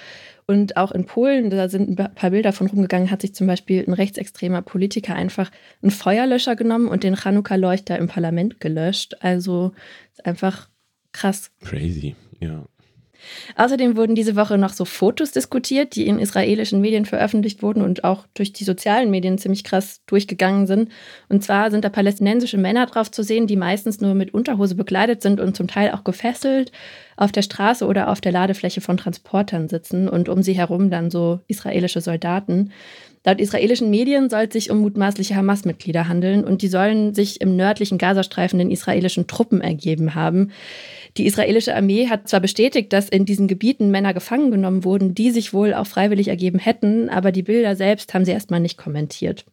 [0.48, 3.84] Und auch in Polen, da sind ein paar Bilder von rumgegangen, hat sich zum Beispiel
[3.86, 9.16] ein rechtsextremer Politiker einfach einen Feuerlöscher genommen und den Chanukka-Leuchter im Parlament gelöscht.
[9.20, 9.74] Also
[10.14, 10.70] ist einfach
[11.12, 11.52] krass.
[11.62, 12.66] Crazy, ja.
[13.56, 18.04] Außerdem wurden diese Woche noch so Fotos diskutiert, die in israelischen Medien veröffentlicht wurden und
[18.04, 20.90] auch durch die sozialen Medien ziemlich krass durchgegangen sind.
[21.28, 25.22] Und zwar sind da palästinensische Männer drauf zu sehen, die meistens nur mit Unterhose bekleidet
[25.22, 26.72] sind und zum Teil auch gefesselt
[27.18, 31.12] auf der Straße oder auf der Ladefläche von Transportern sitzen und um sie herum dann
[31.12, 32.72] so israelische Soldaten.
[33.26, 37.58] Laut israelischen Medien soll es sich um mutmaßliche Hamas-Mitglieder handeln und die sollen sich im
[37.58, 40.52] nördlichen Gazastreifen den israelischen Truppen ergeben haben.
[41.18, 45.32] Die israelische Armee hat zwar bestätigt, dass in diesen Gebieten Männer gefangen genommen wurden, die
[45.32, 49.46] sich wohl auch freiwillig ergeben hätten, aber die Bilder selbst haben sie erstmal nicht kommentiert.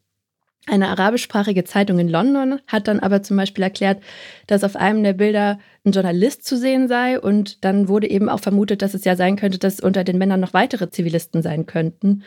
[0.68, 4.02] Eine arabischsprachige Zeitung in London hat dann aber zum Beispiel erklärt,
[4.48, 8.40] dass auf einem der Bilder ein Journalist zu sehen sei und dann wurde eben auch
[8.40, 12.24] vermutet, dass es ja sein könnte, dass unter den Männern noch weitere Zivilisten sein könnten.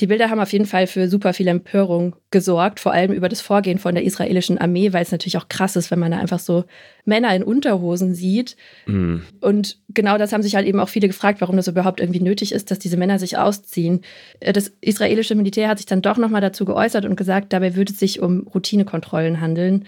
[0.00, 3.40] Die Bilder haben auf jeden Fall für super viel Empörung gesorgt, vor allem über das
[3.40, 6.38] Vorgehen von der israelischen Armee, weil es natürlich auch krass ist, wenn man da einfach
[6.38, 6.64] so
[7.04, 8.56] Männer in Unterhosen sieht.
[8.86, 9.16] Mm.
[9.40, 12.52] Und genau das haben sich halt eben auch viele gefragt, warum das überhaupt irgendwie nötig
[12.52, 14.00] ist, dass diese Männer sich ausziehen.
[14.40, 17.92] Äh, das israelische Militär hat sich dann doch nochmal dazu geäußert und gesagt, dabei würde
[17.92, 19.84] es sich um Routinekontrollen handeln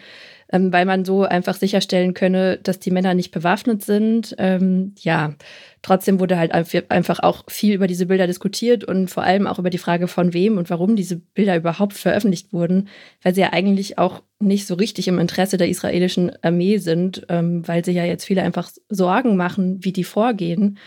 [0.55, 4.37] ähm, weil man so einfach sicherstellen könne, dass die Männer nicht bewaffnet sind.
[4.39, 5.35] Ähm, ja,
[5.83, 9.71] trotzdem wurde halt einfach auch viel über diese Bilder diskutiert und vor allem auch über
[9.71, 12.89] die Frage, von wem und warum diese Bilder überhaupt veröffentlicht wurden,
[13.23, 17.67] weil sie ja eigentlich auch nicht so richtig im Interesse der israelischen Armee sind, ähm,
[17.67, 20.79] weil sie ja jetzt viele einfach Sorgen machen, wie die vorgehen.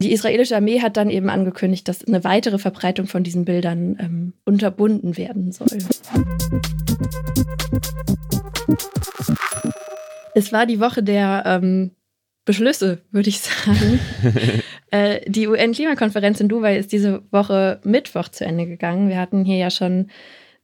[0.00, 4.32] Die israelische Armee hat dann eben angekündigt, dass eine weitere Verbreitung von diesen Bildern ähm,
[4.44, 5.78] unterbunden werden soll.
[10.34, 11.92] Es war die Woche der ähm,
[12.44, 14.00] Beschlüsse, würde ich sagen.
[14.90, 19.08] äh, die UN-Klimakonferenz in Dubai ist diese Woche Mittwoch zu Ende gegangen.
[19.08, 20.10] Wir hatten hier ja schon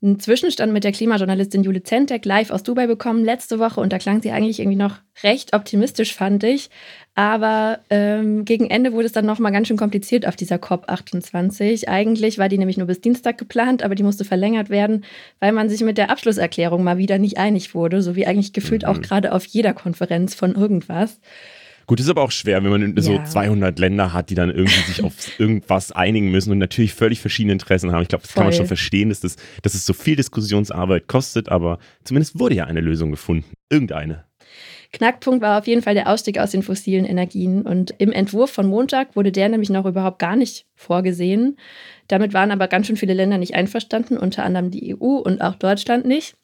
[0.02, 3.98] einen Zwischenstand mit der Klimajournalistin Jule Zentek live aus Dubai bekommen letzte Woche und da
[3.98, 6.70] klang sie eigentlich irgendwie noch recht optimistisch, fand ich.
[7.14, 11.86] Aber ähm, gegen Ende wurde es dann nochmal ganz schön kompliziert auf dieser COP28.
[11.86, 15.04] Eigentlich war die nämlich nur bis Dienstag geplant, aber die musste verlängert werden,
[15.38, 18.84] weil man sich mit der Abschlusserklärung mal wieder nicht einig wurde, so wie eigentlich gefühlt
[18.84, 18.88] mhm.
[18.88, 21.20] auch gerade auf jeder Konferenz von irgendwas.
[21.90, 25.02] Gut, ist aber auch schwer, wenn man so 200 Länder hat, die dann irgendwie sich
[25.02, 28.02] auf irgendwas einigen müssen und natürlich völlig verschiedene Interessen haben.
[28.02, 28.42] Ich glaube, das Voll.
[28.42, 32.54] kann man schon verstehen, dass, das, dass es so viel Diskussionsarbeit kostet, aber zumindest wurde
[32.54, 33.44] ja eine Lösung gefunden.
[33.70, 34.24] Irgendeine.
[34.92, 37.62] Knackpunkt war auf jeden Fall der Ausstieg aus den fossilen Energien.
[37.62, 41.56] Und im Entwurf von Montag wurde der nämlich noch überhaupt gar nicht vorgesehen.
[42.06, 45.56] Damit waren aber ganz schön viele Länder nicht einverstanden, unter anderem die EU und auch
[45.56, 46.36] Deutschland nicht.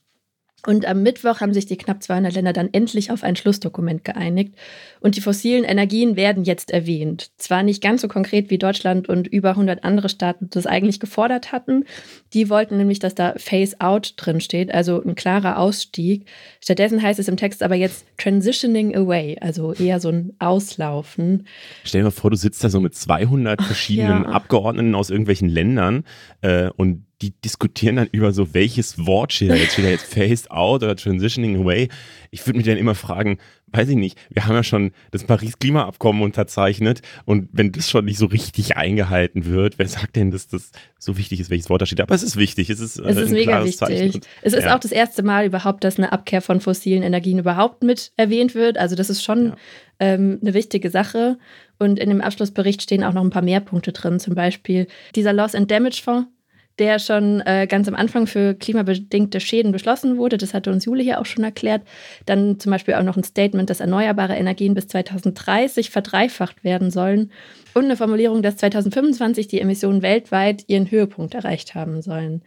[0.67, 4.57] Und am Mittwoch haben sich die knapp 200 Länder dann endlich auf ein Schlussdokument geeinigt.
[4.99, 7.31] Und die fossilen Energien werden jetzt erwähnt.
[7.39, 11.53] Zwar nicht ganz so konkret wie Deutschland und über 100 andere Staaten das eigentlich gefordert
[11.53, 11.85] hatten.
[12.33, 16.27] Die wollten nämlich, dass da Phase Out drin steht, also ein klarer Ausstieg.
[16.61, 21.47] Stattdessen heißt es im Text aber jetzt Transitioning Away, also eher so ein Auslaufen.
[21.85, 24.31] Stell dir mal vor, du sitzt da so mit 200 verschiedenen ja.
[24.31, 26.03] Abgeordneten aus irgendwelchen Ländern
[26.41, 29.73] äh, und die diskutieren dann über so, welches Wort steht da jetzt?
[29.73, 31.89] Steht da jetzt Phased Out oder Transitioning Away?
[32.31, 36.23] Ich würde mich dann immer fragen, weiß ich nicht, wir haben ja schon das Paris-Klimaabkommen
[36.23, 40.73] unterzeichnet und wenn das schon nicht so richtig eingehalten wird, wer sagt denn, dass das
[40.99, 42.03] so wichtig ist, welches Wort da steht?
[42.03, 44.15] Aber es ist wichtig, es ist, äh, es ist mega wichtig.
[44.15, 44.77] Und, es ist ja.
[44.77, 48.77] auch das erste Mal überhaupt, dass eine Abkehr von fossilen Energien überhaupt mit erwähnt wird.
[48.77, 49.57] Also das ist schon ja.
[50.01, 51.39] ähm, eine wichtige Sache.
[51.79, 55.33] Und in dem Abschlussbericht stehen auch noch ein paar mehr Punkte drin, zum Beispiel dieser
[55.33, 56.29] Loss and Damage Fonds
[56.79, 60.37] der schon äh, ganz am Anfang für klimabedingte Schäden beschlossen wurde.
[60.37, 61.83] Das hatte uns Jule hier auch schon erklärt.
[62.27, 67.33] Dann zum Beispiel auch noch ein Statement, dass erneuerbare Energien bis 2030 verdreifacht werden sollen.
[67.75, 72.43] Und eine Formulierung, dass 2025 die Emissionen weltweit ihren Höhepunkt erreicht haben sollen.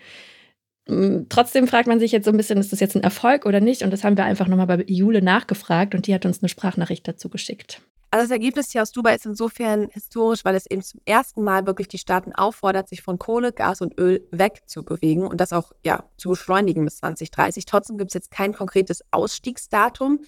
[0.87, 3.59] Mm, trotzdem fragt man sich jetzt so ein bisschen, ist das jetzt ein Erfolg oder
[3.59, 3.83] nicht?
[3.83, 7.07] Und das haben wir einfach nochmal bei Jule nachgefragt und die hat uns eine Sprachnachricht
[7.07, 7.81] dazu geschickt.
[8.11, 11.67] Also das Ergebnis hier aus Dubai ist insofern historisch, weil es eben zum ersten Mal
[11.67, 16.03] wirklich die Staaten auffordert, sich von Kohle, Gas und Öl wegzubewegen und das auch ja
[16.17, 17.65] zu beschleunigen bis 2030.
[17.65, 20.21] Trotzdem gibt es jetzt kein konkretes Ausstiegsdatum.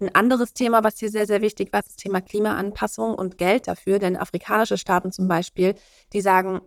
[0.00, 3.66] Ein anderes Thema, was hier sehr, sehr wichtig war, ist das Thema Klimaanpassung und Geld
[3.66, 3.98] dafür.
[3.98, 5.74] Denn afrikanische Staaten zum Beispiel,
[6.12, 6.60] die sagen,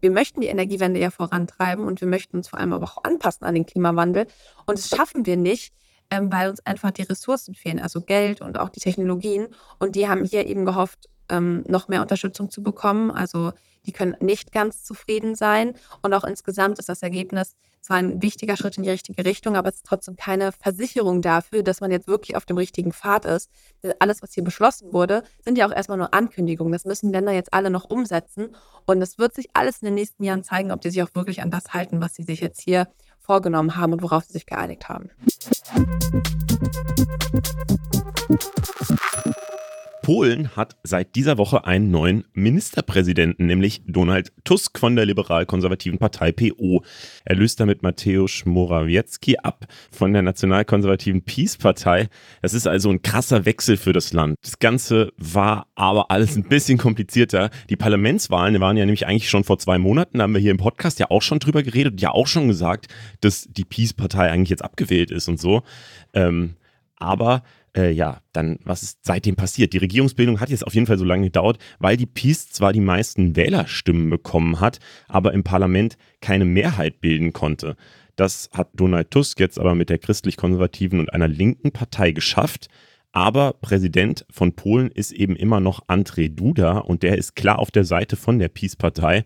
[0.00, 3.46] wir möchten die Energiewende ja vorantreiben und wir möchten uns vor allem aber auch anpassen
[3.46, 4.26] an den Klimawandel.
[4.66, 5.74] Und das schaffen wir nicht,
[6.10, 9.48] ähm, weil uns einfach die Ressourcen fehlen, also Geld und auch die Technologien.
[9.78, 13.10] Und die haben hier eben gehofft, ähm, noch mehr Unterstützung zu bekommen.
[13.10, 13.52] Also
[13.86, 15.74] die können nicht ganz zufrieden sein.
[16.02, 19.68] Und auch insgesamt ist das Ergebnis zwar ein wichtiger Schritt in die richtige Richtung, aber
[19.68, 23.50] es ist trotzdem keine Versicherung dafür, dass man jetzt wirklich auf dem richtigen Pfad ist.
[23.98, 26.72] Alles, was hier beschlossen wurde, sind ja auch erstmal nur Ankündigungen.
[26.72, 28.56] Das müssen Länder jetzt alle noch umsetzen.
[28.86, 31.42] Und es wird sich alles in den nächsten Jahren zeigen, ob die sich auch wirklich
[31.42, 32.88] an das halten, was sie sich jetzt hier
[33.24, 35.10] vorgenommen haben und worauf sie sich geeinigt haben.
[40.04, 46.30] Polen hat seit dieser Woche einen neuen Ministerpräsidenten, nämlich Donald Tusk von der liberal-konservativen Partei
[46.30, 46.82] PO.
[47.24, 52.08] Er löst damit Mateusz Morawiecki ab von der nationalkonservativen Peace-Partei.
[52.42, 54.36] Das ist also ein krasser Wechsel für das Land.
[54.42, 57.48] Das Ganze war aber alles ein bisschen komplizierter.
[57.70, 60.58] Die Parlamentswahlen waren ja nämlich eigentlich schon vor zwei Monaten, da haben wir hier im
[60.58, 62.88] Podcast ja auch schon drüber geredet und ja auch schon gesagt,
[63.22, 65.62] dass die Peace-Partei eigentlich jetzt abgewählt ist und so.
[66.12, 66.56] Ähm,
[66.96, 67.42] aber
[67.76, 69.72] äh, ja, dann, was ist seitdem passiert?
[69.72, 72.80] Die Regierungsbildung hat jetzt auf jeden Fall so lange gedauert, weil die PiS zwar die
[72.80, 77.76] meisten Wählerstimmen bekommen hat, aber im Parlament keine Mehrheit bilden konnte.
[78.16, 82.68] Das hat Donald Tusk jetzt aber mit der christlich-konservativen und einer linken Partei geschafft.
[83.16, 87.70] Aber Präsident von Polen ist eben immer noch Andrzej Duda und der ist klar auf
[87.70, 89.22] der Seite von der Peace-Partei.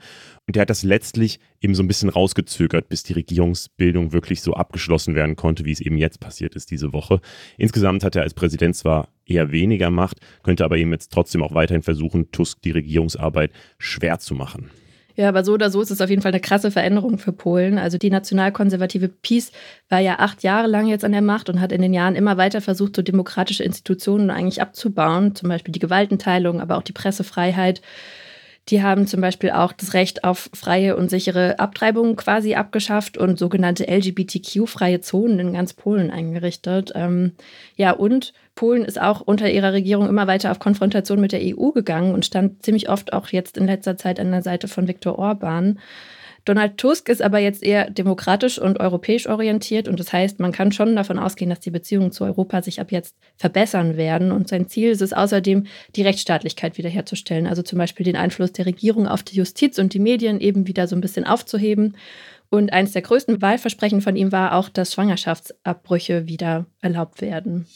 [0.47, 4.53] Und der hat das letztlich eben so ein bisschen rausgezögert, bis die Regierungsbildung wirklich so
[4.53, 7.23] abgeschlossen werden konnte, wie es eben jetzt passiert ist diese Woche.
[7.57, 11.55] Insgesamt hat er als Präsident zwar eher weniger Macht, könnte aber eben jetzt trotzdem auch
[11.55, 14.69] weiterhin versuchen, Tusk die Regierungsarbeit schwer zu machen.
[15.19, 17.77] Ja, aber so oder so ist es auf jeden Fall eine krasse Veränderung für Polen.
[17.77, 19.51] Also die nationalkonservative PiS
[19.89, 22.37] war ja acht Jahre lang jetzt an der Macht und hat in den Jahren immer
[22.37, 27.83] weiter versucht, so demokratische Institutionen eigentlich abzubauen, zum Beispiel die Gewaltenteilung, aber auch die Pressefreiheit.
[28.69, 33.41] Die haben zum Beispiel auch das Recht auf freie und sichere Abtreibung quasi abgeschafft und
[33.41, 36.93] sogenannte LGBTQ-freie Zonen in ganz Polen eingerichtet.
[36.95, 37.33] Ähm,
[37.75, 41.71] ja, und Polen ist auch unter ihrer Regierung immer weiter auf Konfrontation mit der EU
[41.71, 45.17] gegangen und stand ziemlich oft auch jetzt in letzter Zeit an der Seite von Viktor
[45.17, 45.79] Orban.
[46.45, 50.73] Donald Tusk ist aber jetzt eher demokratisch und europäisch orientiert und das heißt, man kann
[50.73, 54.33] schon davon ausgehen, dass die Beziehungen zu Europa sich ab jetzt verbessern werden.
[54.33, 58.67] Und sein Ziel ist es außerdem, die Rechtsstaatlichkeit wiederherzustellen, also zum Beispiel den Einfluss der
[58.67, 61.97] Regierung auf die Justiz und die Medien eben wieder so ein bisschen aufzuheben.
[62.51, 67.69] Und eines der größten Wahlversprechen von ihm war auch, dass Schwangerschaftsabbrüche wieder erlaubt werden.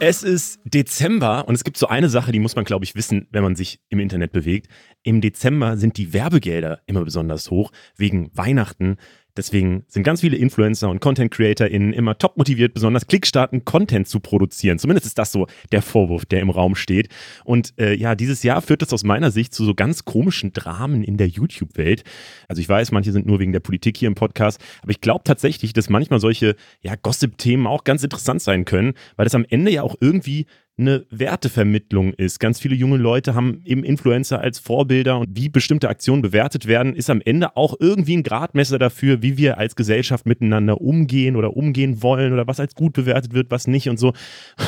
[0.00, 3.26] Es ist Dezember und es gibt so eine Sache, die muss man, glaube ich, wissen,
[3.32, 4.68] wenn man sich im Internet bewegt.
[5.02, 8.96] Im Dezember sind die Werbegelder immer besonders hoch wegen Weihnachten.
[9.38, 14.18] Deswegen sind ganz viele Influencer und Content CreatorInnen immer top motiviert, besonders klickstarken Content zu
[14.18, 14.80] produzieren.
[14.80, 17.08] Zumindest ist das so der Vorwurf, der im Raum steht.
[17.44, 21.04] Und äh, ja, dieses Jahr führt das aus meiner Sicht zu so ganz komischen Dramen
[21.04, 22.02] in der YouTube-Welt.
[22.48, 25.22] Also ich weiß, manche sind nur wegen der Politik hier im Podcast, aber ich glaube
[25.22, 29.70] tatsächlich, dass manchmal solche ja, Gossip-Themen auch ganz interessant sein können, weil das am Ende
[29.70, 30.46] ja auch irgendwie
[30.78, 32.38] eine Wertevermittlung ist.
[32.38, 36.94] Ganz viele junge Leute haben eben Influencer als Vorbilder und wie bestimmte Aktionen bewertet werden,
[36.94, 41.56] ist am Ende auch irgendwie ein Gradmesser dafür, wie wir als Gesellschaft miteinander umgehen oder
[41.56, 44.12] umgehen wollen oder was als gut bewertet wird, was nicht und so.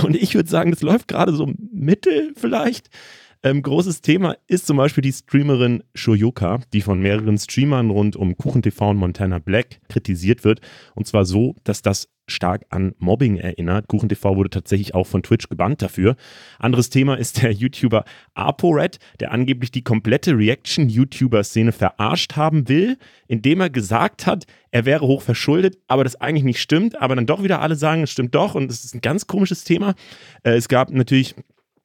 [0.04, 2.90] Und ich würde sagen, das läuft gerade so mittel vielleicht.
[3.42, 8.36] Ähm, großes Thema ist zum Beispiel die Streamerin Shoyoka, die von mehreren Streamern rund um
[8.36, 10.60] KuchenTV und Montana Black kritisiert wird.
[10.94, 13.88] Und zwar so, dass das stark an Mobbing erinnert.
[13.88, 16.16] KuchenTV wurde tatsächlich auch von Twitch gebannt dafür.
[16.58, 23.62] Anderes Thema ist der YouTuber ApoRed, der angeblich die komplette Reaction-YouTuber-Szene verarscht haben will, indem
[23.62, 27.42] er gesagt hat, er wäre hoch verschuldet, aber das eigentlich nicht stimmt, aber dann doch
[27.42, 29.94] wieder alle sagen, es stimmt doch und es ist ein ganz komisches Thema.
[30.42, 31.34] Äh, es gab natürlich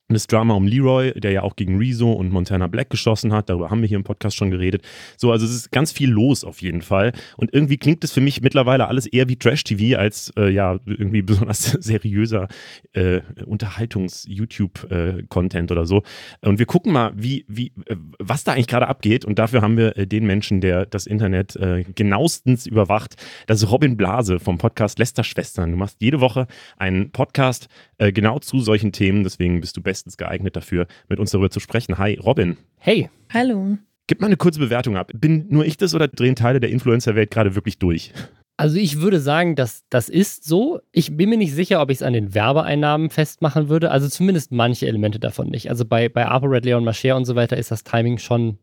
[0.08, 3.50] das Drama um Leroy, der ja auch gegen Rezo und Montana Black geschossen hat.
[3.50, 4.84] Darüber haben wir hier im Podcast schon geredet.
[5.18, 7.12] So, also es ist ganz viel los auf jeden Fall.
[7.38, 11.22] Und irgendwie klingt es für mich mittlerweile alles eher wie Trash-TV als äh, ja irgendwie
[11.24, 12.50] besonders seriöser
[12.94, 16.04] äh, Unterhaltungs-YouTube-Content oder so.
[16.42, 19.26] Und wir gucken mal, wie, wie, äh, was da eigentlich gerade abgeht.
[19.26, 23.16] Und dafür haben wir äh, den Menschen, der das Internet äh, genauestens überwacht.
[23.48, 25.72] Das ist Robin Blase vom Podcast Lester Schwestern.
[25.72, 26.46] Du machst jede Woche
[26.78, 29.24] einen Podcast äh, genau zu solchen Themen.
[29.24, 31.98] Deswegen bist du bestens geeignet dafür, mit uns darüber zu sprechen.
[31.98, 32.58] Hi, Robin.
[32.78, 33.10] Hey.
[33.34, 33.78] Hallo.
[34.08, 35.10] Gib mal eine kurze Bewertung ab.
[35.16, 38.12] Bin nur ich das oder drehen Teile der Influencer-Welt gerade wirklich durch?
[38.58, 40.82] Also ich würde sagen, dass das ist so.
[40.92, 43.90] Ich bin mir nicht sicher, ob ich es an den Werbeeinnahmen festmachen würde.
[43.90, 45.70] Also zumindest manche Elemente davon nicht.
[45.70, 48.58] Also bei, bei ApoRed, Leon Mascher und so weiter ist das Timing schon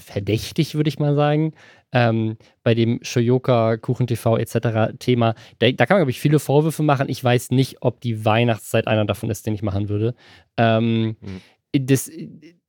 [0.00, 1.52] verdächtig, würde ich mal sagen.
[1.92, 4.94] Ähm, bei dem Shoyoka, KuchenTV etc.
[4.98, 7.08] Thema, da, da kann man, glaube ich, viele Vorwürfe machen.
[7.08, 10.14] Ich weiß nicht, ob die Weihnachtszeit einer davon ist, den ich machen würde.
[10.56, 11.86] Ähm, mhm.
[11.86, 12.08] das,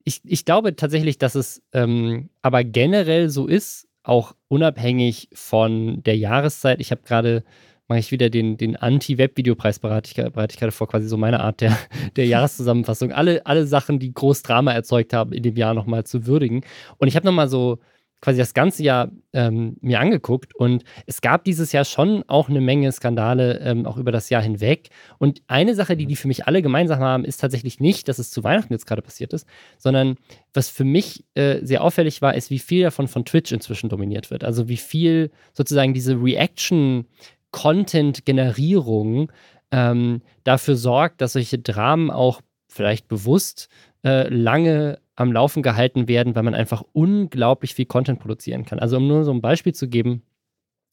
[0.04, 6.18] ich, ich glaube tatsächlich, dass es ähm, aber generell so ist, auch unabhängig von der
[6.18, 6.82] Jahreszeit.
[6.82, 7.44] Ich habe gerade
[7.92, 11.42] mache ich wieder den, den Anti-Web-Videopreis, bereite ich, bereite ich gerade vor, quasi so meine
[11.42, 11.78] Art der,
[12.16, 13.12] der Jahreszusammenfassung.
[13.12, 16.62] Alle, alle Sachen, die groß Drama erzeugt haben, in dem Jahr nochmal zu würdigen.
[17.00, 17.80] Und ich habe nochmal so
[18.22, 22.62] quasi das ganze Jahr ähm, mir angeguckt und es gab dieses Jahr schon auch eine
[22.62, 24.90] Menge Skandale, ähm, auch über das Jahr hinweg.
[25.18, 28.32] Und eine Sache, die die für mich alle gemeinsam haben, ist tatsächlich nicht, dass es
[28.32, 30.16] zu Weihnachten jetzt gerade passiert ist, sondern
[30.54, 34.32] was für mich äh, sehr auffällig war, ist, wie viel davon von Twitch inzwischen dominiert
[34.32, 34.46] wird.
[34.46, 37.08] Also wie viel sozusagen diese Reaction
[37.52, 39.32] Content-Generierung
[39.72, 43.70] ähm, dafür sorgt, dass solche Dramen auch vielleicht bewusst
[44.04, 48.80] äh, lange am Laufen gehalten werden, weil man einfach unglaublich viel Content produzieren kann.
[48.80, 50.24] Also um nur so ein Beispiel zu geben,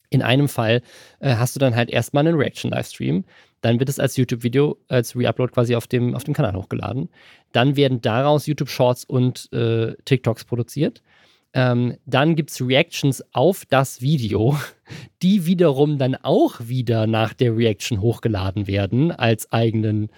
[0.09, 0.81] in einem Fall
[1.19, 3.25] äh, hast du dann halt erstmal einen Reaction-Livestream,
[3.61, 7.09] dann wird es als YouTube-Video, als Reupload quasi auf dem, auf dem Kanal hochgeladen.
[7.51, 11.01] Dann werden daraus YouTube-Shorts und äh, TikToks produziert.
[11.53, 14.57] Ähm, dann gibt es Reactions auf das Video,
[15.21, 20.09] die wiederum dann auch wieder nach der Reaction hochgeladen werden als eigenen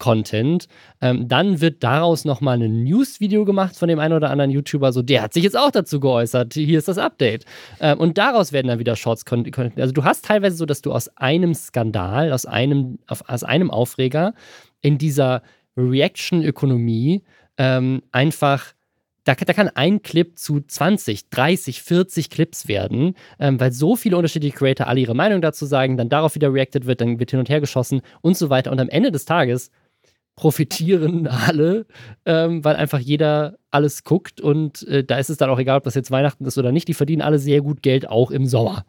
[0.00, 0.66] Content.
[1.00, 5.02] Ähm, dann wird daraus nochmal ein News-Video gemacht von dem einen oder anderen YouTuber, so
[5.02, 7.44] der hat sich jetzt auch dazu geäußert, hier ist das Update.
[7.80, 9.24] Ähm, und daraus werden dann wieder Shorts.
[9.76, 14.34] Also du hast teilweise so, dass du aus einem Skandal, aus einem, aus einem Aufreger
[14.80, 15.42] in dieser
[15.76, 17.22] Reaction-Ökonomie
[17.58, 18.72] ähm, einfach
[19.34, 24.16] da, da, kann ein Clip zu 20, 30, 40 Clips werden, ähm, weil so viele
[24.16, 27.38] unterschiedliche Creator alle ihre Meinung dazu sagen, dann darauf wieder reacted wird, dann wird hin
[27.38, 28.72] und her geschossen und so weiter.
[28.72, 29.70] Und am Ende des Tages
[30.34, 31.86] profitieren alle,
[32.26, 35.84] ähm, weil einfach jeder alles guckt und äh, da ist es dann auch egal, ob
[35.84, 36.88] das jetzt Weihnachten ist oder nicht.
[36.88, 38.84] Die verdienen alle sehr gut Geld, auch im Sommer.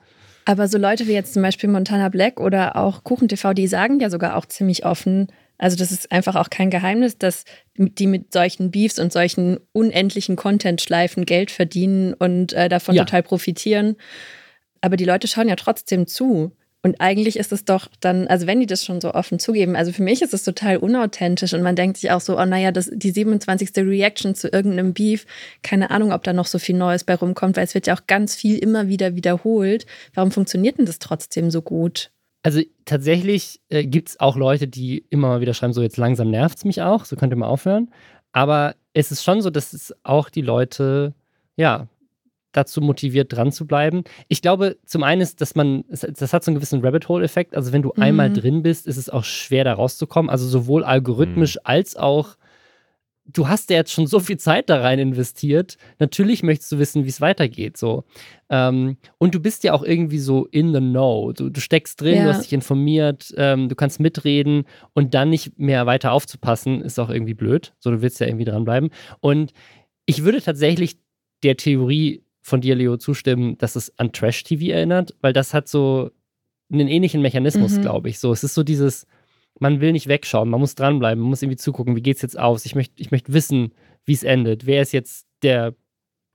[0.46, 4.10] Aber so Leute wie jetzt zum Beispiel Montana Black oder auch KuchenTV, die sagen ja
[4.10, 5.28] sogar auch ziemlich offen,
[5.62, 7.46] also das ist einfach auch kein Geheimnis, dass
[7.78, 13.06] die mit solchen Beefs und solchen unendlichen Content-Schleifen Geld verdienen und äh, davon ja.
[13.06, 13.96] total profitieren.
[14.82, 16.52] Aber die Leute schauen ja trotzdem zu.
[16.82, 19.92] Und eigentlich ist es doch dann, also wenn die das schon so offen zugeben, also
[19.92, 22.90] für mich ist es total unauthentisch und man denkt sich auch so, oh naja, das,
[22.92, 23.70] die 27.
[23.86, 25.28] Reaction zu irgendeinem Beef,
[25.62, 28.08] keine Ahnung, ob da noch so viel Neues bei rumkommt, weil es wird ja auch
[28.08, 29.86] ganz viel immer wieder wiederholt.
[30.16, 32.10] Warum funktioniert denn das trotzdem so gut?
[32.44, 36.32] Also tatsächlich äh, gibt es auch Leute, die immer mal wieder schreiben, so jetzt langsam
[36.32, 37.92] nervt es mich auch, so könnt ihr mal aufhören.
[38.32, 41.14] Aber es ist schon so, dass es auch die Leute,
[41.56, 41.88] ja,
[42.52, 44.04] dazu motiviert, dran zu bleiben.
[44.28, 47.56] Ich glaube, zum einen ist, dass man, das hat so einen gewissen Rabbit Hole-Effekt.
[47.56, 48.04] Also, wenn du mhm.
[48.04, 50.30] einmal drin bist, ist es auch schwer, da rauszukommen.
[50.30, 51.62] Also, sowohl algorithmisch mhm.
[51.64, 52.36] als auch
[53.26, 55.78] du hast ja jetzt schon so viel Zeit da rein investiert.
[56.00, 57.78] Natürlich möchtest du wissen, wie es weitergeht.
[57.78, 58.04] So.
[58.50, 61.32] Ähm, und du bist ja auch irgendwie so in the know.
[61.32, 62.24] Du, du steckst drin, ja.
[62.24, 67.00] du hast dich informiert, ähm, du kannst mitreden und dann nicht mehr weiter aufzupassen, ist
[67.00, 67.74] auch irgendwie blöd.
[67.80, 68.90] So, du willst ja irgendwie dranbleiben.
[69.20, 69.54] Und
[70.06, 70.98] ich würde tatsächlich
[71.44, 76.10] der Theorie von dir, Leo, zustimmen, dass es an Trash-TV erinnert, weil das hat so
[76.72, 77.82] einen ähnlichen Mechanismus, mhm.
[77.82, 78.20] glaube ich.
[78.20, 79.06] So, es ist so dieses
[79.62, 82.38] man will nicht wegschauen, man muss dranbleiben, man muss irgendwie zugucken, wie geht es jetzt
[82.38, 82.66] aus?
[82.66, 83.74] Ich möchte ich möcht wissen,
[84.06, 84.66] wie es endet.
[84.66, 85.76] Wer ist jetzt der,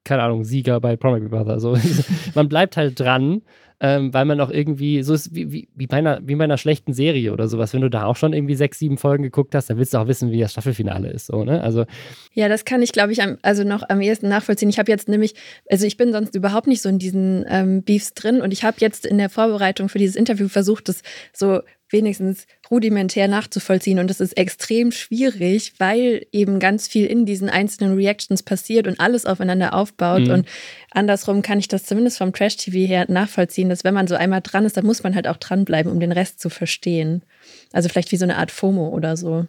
[0.05, 1.59] keine Ahnung, Sieger bei Promise Brother?
[1.59, 1.77] So,
[2.37, 3.43] man bleibt halt dran,
[3.81, 6.57] ähm, weil man auch irgendwie, so ist wie, wie, wie, bei einer, wie bei einer
[6.57, 7.75] schlechten Serie oder sowas.
[7.75, 10.09] Wenn du da auch schon irgendwie sechs, sieben Folgen geguckt hast, dann willst du auch
[10.09, 11.27] wissen, wie das Staffelfinale ist.
[11.27, 11.61] So, ne?
[11.61, 11.85] also,
[12.33, 14.71] ja, das kann ich, glaube ich, am, also noch am ehesten nachvollziehen.
[14.71, 15.35] Ich habe jetzt nämlich,
[15.71, 18.77] also ich bin sonst überhaupt nicht so in diesen ähm, Beefs drin und ich habe
[18.81, 21.03] jetzt in der Vorbereitung für dieses Interview versucht, das
[21.35, 21.61] so
[21.91, 23.99] wenigstens rudimentär nachzuvollziehen.
[23.99, 28.99] Und das ist extrem schwierig, weil eben ganz viel in diesen einzelnen Reactions passiert und
[28.99, 30.23] alles aufeinander aufbaut.
[30.23, 30.31] Mhm.
[30.31, 30.49] Und
[30.91, 34.65] andersrum kann ich das zumindest vom Trash-TV her nachvollziehen, dass wenn man so einmal dran
[34.65, 37.25] ist, dann muss man halt auch dranbleiben, um den Rest zu verstehen.
[37.73, 39.47] Also vielleicht wie so eine Art FOMO oder so.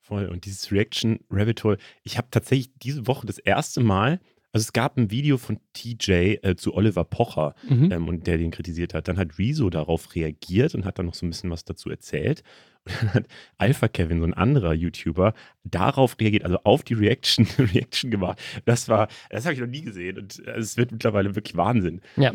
[0.00, 0.26] Voll.
[0.26, 4.20] Und dieses Reaction Rabbit Hole, ich habe tatsächlich diese Woche das erste Mal
[4.52, 7.92] also es gab ein Video von TJ äh, zu Oliver Pocher mhm.
[7.92, 9.08] ähm, und der den kritisiert hat.
[9.08, 12.42] Dann hat Rezo darauf reagiert und hat dann noch so ein bisschen was dazu erzählt.
[12.88, 13.26] Und dann hat
[13.58, 18.40] Alpha Kevin, so ein anderer YouTuber, darauf reagiert, also auf die Reaction, Reaction gemacht.
[18.64, 22.00] Das war, das habe ich noch nie gesehen und äh, es wird mittlerweile wirklich Wahnsinn.
[22.16, 22.32] Ja.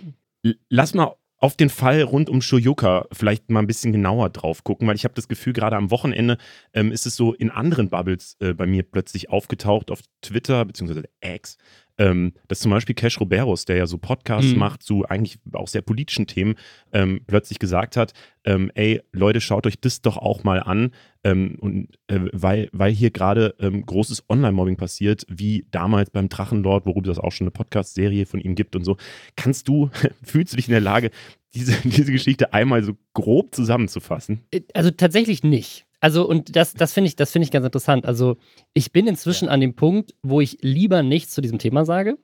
[0.70, 4.88] Lass mal auf den Fall rund um Shoyoka vielleicht mal ein bisschen genauer drauf gucken,
[4.88, 6.38] weil ich habe das Gefühl, gerade am Wochenende
[6.74, 11.04] ähm, ist es so in anderen Bubbles äh, bei mir plötzlich aufgetaucht, auf Twitter bzw.
[11.20, 11.58] X,
[11.98, 14.60] ähm, dass zum Beispiel Cash Roberos, der ja so Podcasts mhm.
[14.60, 16.56] macht zu eigentlich auch sehr politischen Themen,
[16.92, 18.14] ähm, plötzlich gesagt hat,
[18.46, 20.92] ähm, ey Leute, schaut euch das doch auch mal an,
[21.24, 26.86] ähm, und äh, weil, weil hier gerade ähm, großes Online-Mobbing passiert, wie damals beim Drachenlord,
[26.86, 28.98] worüber es auch schon eine Podcast-Serie von ihm gibt und so.
[29.36, 29.90] Kannst du,
[30.24, 31.12] fühlst du dich in der Lage,
[31.54, 34.42] diese, diese Geschichte einmal so grob zusammenzufassen?
[34.52, 35.86] Äh, also tatsächlich nicht.
[36.04, 38.06] Also, und das, das finde ich, das ich ganz interessant.
[38.06, 38.36] Also,
[38.74, 39.52] ich bin inzwischen ja.
[39.52, 42.18] an dem Punkt, wo ich lieber nichts zu diesem Thema sage,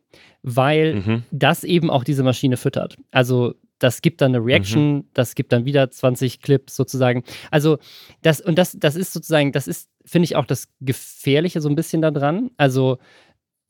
[0.44, 1.24] weil mhm.
[1.32, 2.98] das eben auch diese Maschine füttert.
[3.12, 5.04] Also, das gibt dann eine Reaction, mhm.
[5.14, 7.24] das gibt dann wieder 20 Clips sozusagen.
[7.52, 7.78] Also,
[8.22, 11.76] das, und das, das ist sozusagen, das ist, finde ich, auch das Gefährliche so ein
[11.76, 12.52] bisschen daran.
[12.58, 12.98] Also,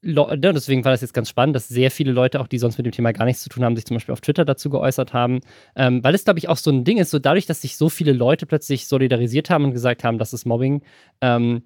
[0.02, 2.86] Ne, deswegen war das jetzt ganz spannend, dass sehr viele Leute, auch die sonst mit
[2.86, 5.42] dem Thema gar nichts zu tun haben, sich zum Beispiel auf Twitter dazu geäußert haben,
[5.76, 7.90] ähm, weil es, glaube ich, auch so ein Ding ist, so dadurch, dass sich so
[7.90, 10.84] viele Leute plötzlich solidarisiert haben und gesagt haben, das ist Mobbing,
[11.20, 11.64] ähm,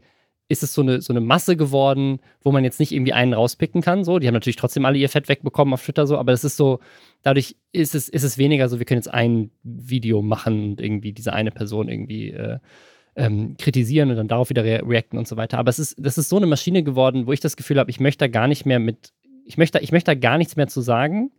[0.49, 3.81] ist es so eine, so eine Masse geworden, wo man jetzt nicht irgendwie einen rauspicken
[3.81, 4.03] kann.
[4.03, 6.57] So, die haben natürlich trotzdem alle ihr Fett wegbekommen auf Twitter so, aber es ist
[6.57, 6.79] so,
[7.21, 11.13] dadurch ist es, ist es weniger so, wir können jetzt ein Video machen und irgendwie
[11.13, 12.59] diese eine Person irgendwie äh,
[13.15, 15.57] ähm, kritisieren und dann darauf wieder re reacten und so weiter.
[15.57, 17.99] Aber es ist, das ist so eine Maschine geworden, wo ich das Gefühl habe, ich
[17.99, 19.13] möchte da gar nicht mehr mit,
[19.45, 21.31] ich möchte, ich möchte da gar nichts mehr zu sagen,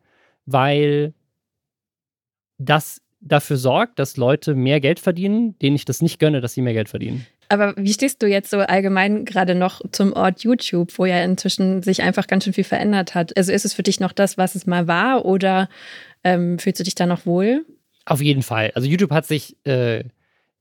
[0.46, 1.14] weil
[2.58, 6.62] das dafür sorgt, dass Leute mehr Geld verdienen, denen ich das nicht gönne, dass sie
[6.62, 7.26] mehr Geld verdienen.
[7.48, 11.82] Aber wie stehst du jetzt so allgemein gerade noch zum Ort YouTube, wo ja inzwischen
[11.82, 13.36] sich einfach ganz schön viel verändert hat?
[13.36, 15.68] Also ist es für dich noch das, was es mal war oder
[16.22, 17.64] ähm, fühlst du dich da noch wohl?
[18.06, 18.72] Auf jeden Fall.
[18.74, 20.04] Also YouTube hat sich äh,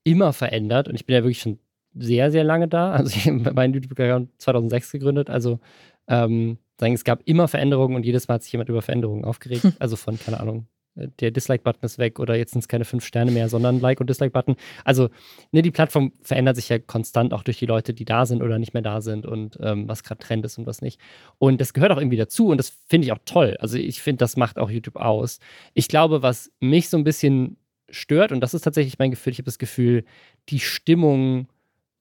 [0.03, 1.59] immer verändert und ich bin ja wirklich schon
[1.95, 2.91] sehr, sehr lange da.
[2.91, 5.29] Also ich habe meinen YouTube-Account 2006 gegründet.
[5.29, 5.59] Also
[6.07, 9.63] ähm, sagen, es gab immer Veränderungen und jedes Mal hat sich jemand über Veränderungen aufgeregt.
[9.63, 9.73] Hm.
[9.79, 13.05] Also von, keine Ahnung, äh, der Dislike-Button ist weg oder jetzt sind es keine fünf
[13.05, 14.55] Sterne mehr, sondern Like- und Dislike-Button.
[14.83, 15.09] Also
[15.51, 18.59] ne, die Plattform verändert sich ja konstant auch durch die Leute, die da sind oder
[18.59, 20.99] nicht mehr da sind und ähm, was gerade Trend ist und was nicht.
[21.37, 23.57] Und das gehört auch irgendwie dazu und das finde ich auch toll.
[23.59, 25.39] Also ich finde, das macht auch YouTube aus.
[25.73, 27.57] Ich glaube, was mich so ein bisschen
[27.93, 30.03] stört, und das ist tatsächlich mein Gefühl, ich habe das Gefühl,
[30.49, 31.47] die Stimmung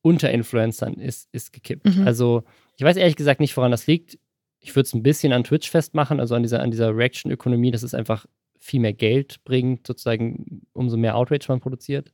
[0.03, 1.97] unter Influencern ist, ist gekippt.
[1.97, 2.07] Mhm.
[2.07, 2.43] Also
[2.77, 4.19] ich weiß ehrlich gesagt nicht, woran das liegt.
[4.61, 7.83] Ich würde es ein bisschen an Twitch festmachen, also an dieser, an dieser Reaction-Ökonomie, dass
[7.83, 8.27] es einfach
[8.59, 12.13] viel mehr Geld bringt, sozusagen, umso mehr Outrage man produziert.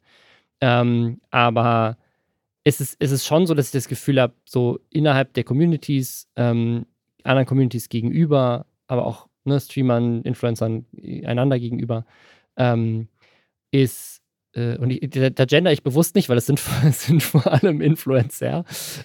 [0.60, 1.98] Ähm, aber
[2.64, 6.28] es ist, es ist schon so, dass ich das Gefühl habe, so innerhalb der Communities,
[6.36, 6.86] ähm,
[7.22, 10.86] anderen Communities gegenüber, aber auch ne, Streamern, Influencern
[11.24, 12.04] einander gegenüber,
[12.56, 13.08] ähm,
[13.70, 14.22] ist,
[14.54, 16.60] äh, und ich, da, da, gender ich bewusst nicht, weil es sind,
[16.90, 18.64] sind vor allem Influencer,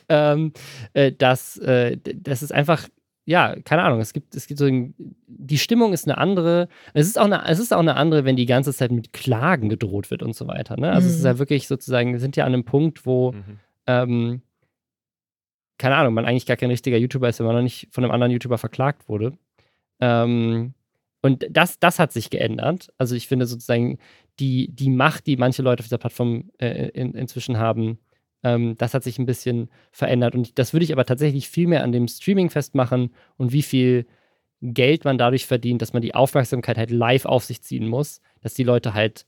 [0.10, 0.54] ähm,
[0.94, 2.88] äh, dass äh, das ist einfach,
[3.26, 4.94] ja, keine Ahnung, es gibt, es gibt so, ein,
[5.28, 8.36] die Stimmung ist eine andere, es ist, auch eine, es ist auch eine andere, wenn
[8.36, 10.78] die ganze Zeit mit Klagen gedroht wird und so weiter.
[10.78, 10.92] Ne?
[10.92, 11.12] Also mhm.
[11.12, 11.40] es ist ja mhm.
[11.40, 13.60] wirklich sozusagen, wir sind ja an einem Punkt, wo, mhm.
[13.88, 14.42] ähm,
[15.78, 18.12] keine Ahnung, man eigentlich gar kein richtiger YouTuber ist, wenn man noch nicht von einem
[18.12, 19.38] anderen YouTuber verklagt wurde.
[20.00, 20.74] Ähm,
[21.24, 22.90] und das, das hat sich geändert.
[23.00, 23.98] Also ich finde sozusagen,
[24.40, 27.98] die, die Macht, die manche Leute auf dieser Plattform äh, in, inzwischen haben,
[28.46, 30.36] Ähm, das hat sich ein bisschen verändert.
[30.36, 34.06] Und das würde ich aber tatsächlich viel mehr an dem Streaming festmachen und wie viel
[34.62, 38.54] Geld man dadurch verdient, dass man die Aufmerksamkeit halt live auf sich ziehen muss, dass
[38.54, 39.26] die Leute halt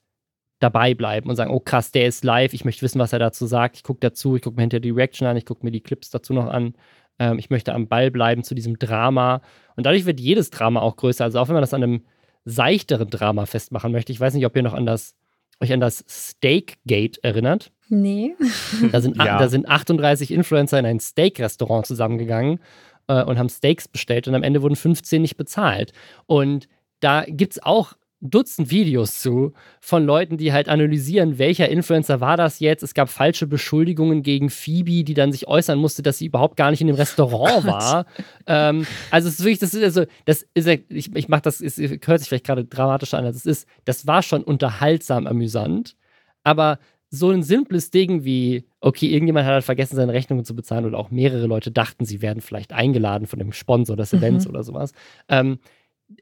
[0.59, 3.45] dabei bleiben und sagen, oh krass, der ist live, ich möchte wissen, was er dazu
[3.45, 5.81] sagt, ich gucke dazu, ich gucke mir hinterher die Reaction an, ich gucke mir die
[5.81, 6.73] Clips dazu noch an,
[7.20, 9.41] ähm, ich möchte am Ball bleiben zu diesem Drama
[9.76, 12.05] und dadurch wird jedes Drama auch größer, also auch wenn man das an einem
[12.45, 15.16] seichteren Drama festmachen möchte, ich weiß nicht, ob ihr noch an das,
[15.59, 17.72] euch an das Steak Gate erinnert.
[17.89, 18.36] Nee.
[18.91, 19.39] Da sind, ja.
[19.39, 22.59] da sind 38 Influencer in ein Steak-Restaurant zusammengegangen
[23.07, 25.91] äh, und haben Steaks bestellt und am Ende wurden 15 nicht bezahlt.
[26.26, 26.68] Und
[26.99, 32.38] da gibt es auch Dutzend Videos zu von Leuten, die halt analysieren, welcher Influencer war
[32.38, 32.82] das jetzt.
[32.82, 36.72] Es gab falsche Beschuldigungen gegen Phoebe, die dann sich äußern musste, dass sie überhaupt gar
[36.72, 38.05] nicht in dem Restaurant oh war.
[38.47, 41.78] Ähm, also es ist wirklich, das ist also, das ist, ich, ich mache das, es
[41.78, 43.68] hört sich vielleicht gerade dramatischer an, als es ist.
[43.84, 45.95] Das war schon unterhaltsam amüsant,
[46.43, 50.86] aber so ein simples Ding wie, okay, irgendjemand hat halt vergessen, seine Rechnungen zu bezahlen
[50.86, 54.51] oder auch mehrere Leute dachten, sie werden vielleicht eingeladen von dem Sponsor des Events mhm.
[54.51, 54.91] oder sowas.
[55.30, 55.59] Ähm,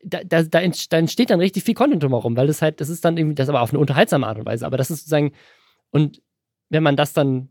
[0.03, 3.17] da, da, da, entsteht dann richtig viel Content drumherum, weil das halt, das ist dann
[3.17, 4.65] irgendwie, das aber auf eine unterhaltsame Art und Weise.
[4.65, 5.33] Aber das ist sozusagen,
[5.91, 6.21] und
[6.69, 7.49] wenn man das dann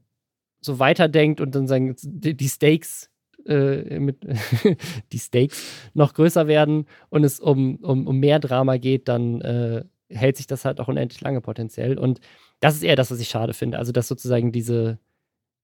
[0.61, 3.11] so weiterdenkt und dann sagen, die Stakes
[3.47, 4.19] äh, mit
[5.13, 9.85] die Stakes noch größer werden und es um, um, um mehr Drama geht, dann äh,
[10.09, 11.99] hält sich das halt auch unendlich lange potenziell.
[11.99, 12.21] Und
[12.61, 13.79] das ist eher das, was ich schade finde.
[13.79, 14.99] Also, dass sozusagen diese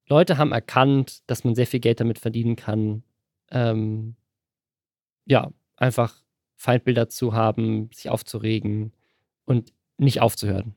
[0.09, 3.05] Leute haben erkannt, dass man sehr viel Geld damit verdienen kann.
[3.51, 4.17] Ähm,
[5.27, 6.23] ja, einfach
[6.59, 8.93] Feindbilder zu haben, sich aufzuregen
[9.45, 10.75] und nicht aufzuhören.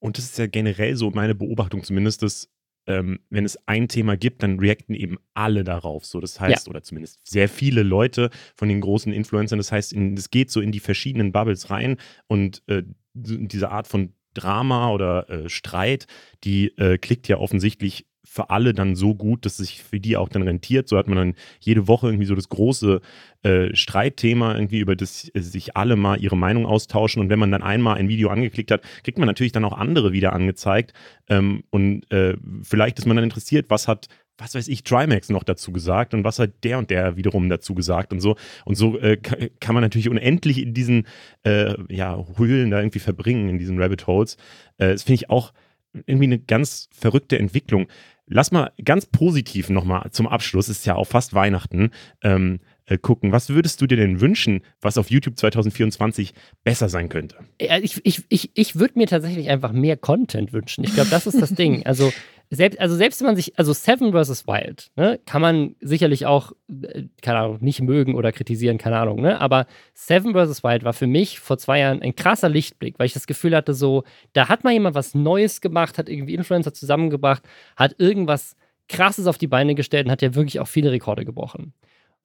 [0.00, 2.50] Und das ist ja generell so meine Beobachtung zumindest, dass
[2.86, 6.06] ähm, wenn es ein Thema gibt, dann reacten eben alle darauf.
[6.06, 6.70] So, das heißt, ja.
[6.70, 9.58] oder zumindest sehr viele Leute von den großen Influencern.
[9.58, 14.14] Das heißt, es geht so in die verschiedenen Bubbles rein und äh, diese Art von
[14.32, 16.06] Drama oder äh, Streit,
[16.44, 20.16] die äh, klickt ja offensichtlich für alle dann so gut, dass es sich für die
[20.16, 20.88] auch dann rentiert.
[20.88, 23.00] So hat man dann jede Woche irgendwie so das große
[23.42, 27.20] äh, Streitthema, irgendwie, über das äh, sich alle mal ihre Meinung austauschen.
[27.20, 30.12] Und wenn man dann einmal ein Video angeklickt hat, kriegt man natürlich dann auch andere
[30.12, 30.92] wieder angezeigt.
[31.28, 34.08] Ähm, und äh, vielleicht ist man dann interessiert, was hat
[34.40, 37.74] was weiß ich, Trimax noch dazu gesagt und was hat der und der wiederum dazu
[37.74, 38.36] gesagt und so.
[38.64, 41.08] Und so äh, kann man natürlich unendlich in diesen
[41.42, 44.36] äh, ja, Höhlen da irgendwie verbringen, in diesen Rabbit Holes.
[44.78, 45.52] Äh, das finde ich auch
[45.92, 47.88] irgendwie eine ganz verrückte Entwicklung.
[48.26, 51.90] Lass mal ganz positiv nochmal zum Abschluss, ist ja auch fast Weihnachten,
[52.22, 53.32] ähm, äh, gucken.
[53.32, 56.34] Was würdest du dir denn wünschen, was auf YouTube 2024
[56.64, 57.36] besser sein könnte?
[57.58, 60.84] Ich, ich, ich, ich würde mir tatsächlich einfach mehr Content wünschen.
[60.84, 61.84] Ich glaube, das ist das Ding.
[61.86, 62.12] Also
[62.50, 64.46] selbst, also selbst wenn man sich, also Seven vs.
[64.46, 69.20] Wild, ne, kann man sicherlich auch, äh, keine Ahnung, nicht mögen oder kritisieren, keine Ahnung,
[69.20, 69.40] ne?
[69.40, 70.64] Aber Seven vs.
[70.64, 73.74] Wild war für mich vor zwei Jahren ein krasser Lichtblick, weil ich das Gefühl hatte,
[73.74, 77.42] so, da hat mal jemand was Neues gemacht, hat irgendwie Influencer zusammengebracht,
[77.76, 78.56] hat irgendwas
[78.88, 81.74] krasses auf die Beine gestellt und hat ja wirklich auch viele Rekorde gebrochen.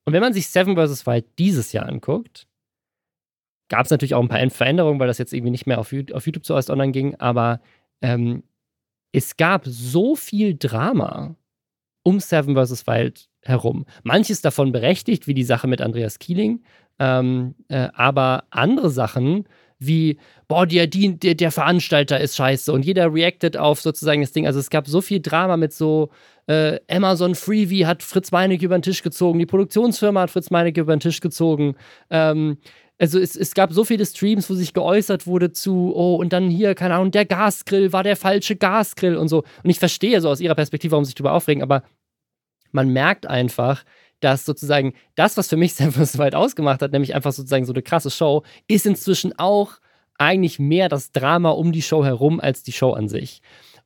[0.05, 1.05] Und wenn man sich Seven vs.
[1.05, 2.47] Wild dieses Jahr anguckt,
[3.69, 6.45] gab es natürlich auch ein paar Veränderungen, weil das jetzt irgendwie nicht mehr auf, YouTube
[6.45, 7.59] zuerst online ging, aber
[8.01, 8.43] ähm,
[9.13, 11.35] es gab so viel Drama
[12.03, 12.85] um Seven vs.
[12.85, 13.85] Wild herum.
[14.03, 16.63] Manches davon berechtigt, wie die Sache mit Andreas Kieling,
[16.99, 19.45] ähm, äh, aber andere Sachen
[19.79, 24.47] wie, boah, der, der, der, Veranstalter ist scheiße und jeder reactet auf sozusagen das Ding.
[24.47, 26.09] Also es gab so viel Drama mit so,
[26.47, 30.81] äh, Amazon Freebie hat Fritz Meinecke über den Tisch gezogen, die Produktionsfirma hat Fritz Meinecke
[30.81, 31.75] über den Tisch gezogen.
[32.09, 32.57] Ähm,
[32.99, 36.49] also es, es gab so viele Streams, wo sich geäußert wurde zu, oh, und dann
[36.49, 39.43] hier, keine Ahnung, der Gasgrill war der falsche Gasgrill und so.
[39.63, 41.83] Und ich verstehe so aus ihrer Perspektive, warum sie sich darüber aufregen, aber
[42.71, 43.83] man merkt einfach,
[44.19, 47.73] dass sozusagen das, was für mich San so weit ausgemacht hat, nämlich einfach sozusagen so
[47.73, 49.73] eine krasse Show, ist inzwischen auch
[50.17, 53.41] eigentlich mehr das Drama um die Show herum als die Show an sich.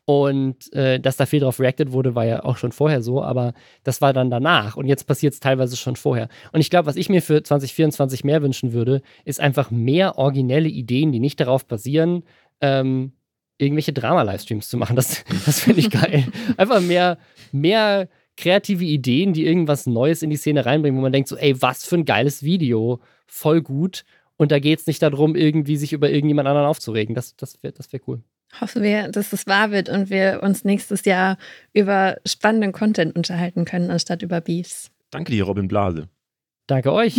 [0.09, 3.53] Und äh, dass da viel drauf reacted wurde, war ja auch schon vorher so, aber
[3.83, 4.77] das war dann danach.
[4.77, 6.29] Und jetzt passiert es teilweise schon vorher.
[6.53, 10.69] Und ich glaube, was ich mir für 2024 mehr wünschen würde, ist einfach mehr originelle
[10.69, 12.23] Ideen, die nicht darauf basieren,
[12.61, 13.11] ähm,
[13.57, 14.95] irgendwelche Drama-Livestreams zu machen.
[14.95, 16.23] Das, das finde ich geil.
[16.55, 17.17] Einfach mehr,
[17.51, 21.61] mehr kreative Ideen, die irgendwas Neues in die Szene reinbringen, wo man denkt, so, ey,
[21.61, 23.01] was für ein geiles Video.
[23.25, 24.05] Voll gut.
[24.37, 27.13] Und da geht es nicht darum, irgendwie sich über irgendjemand anderen aufzuregen.
[27.13, 28.21] Das, das wäre das wär cool.
[28.59, 31.37] Hoffen wir, dass es wahr wird und wir uns nächstes Jahr
[31.73, 34.89] über spannenden Content unterhalten können, anstatt über Beefs.
[35.11, 36.07] Danke dir, Robin Blase.
[36.67, 37.15] Danke euch.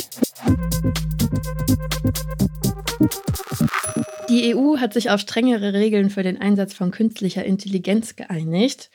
[4.28, 8.90] Die EU hat sich auf strengere Regeln für den Einsatz von künstlicher Intelligenz geeinigt.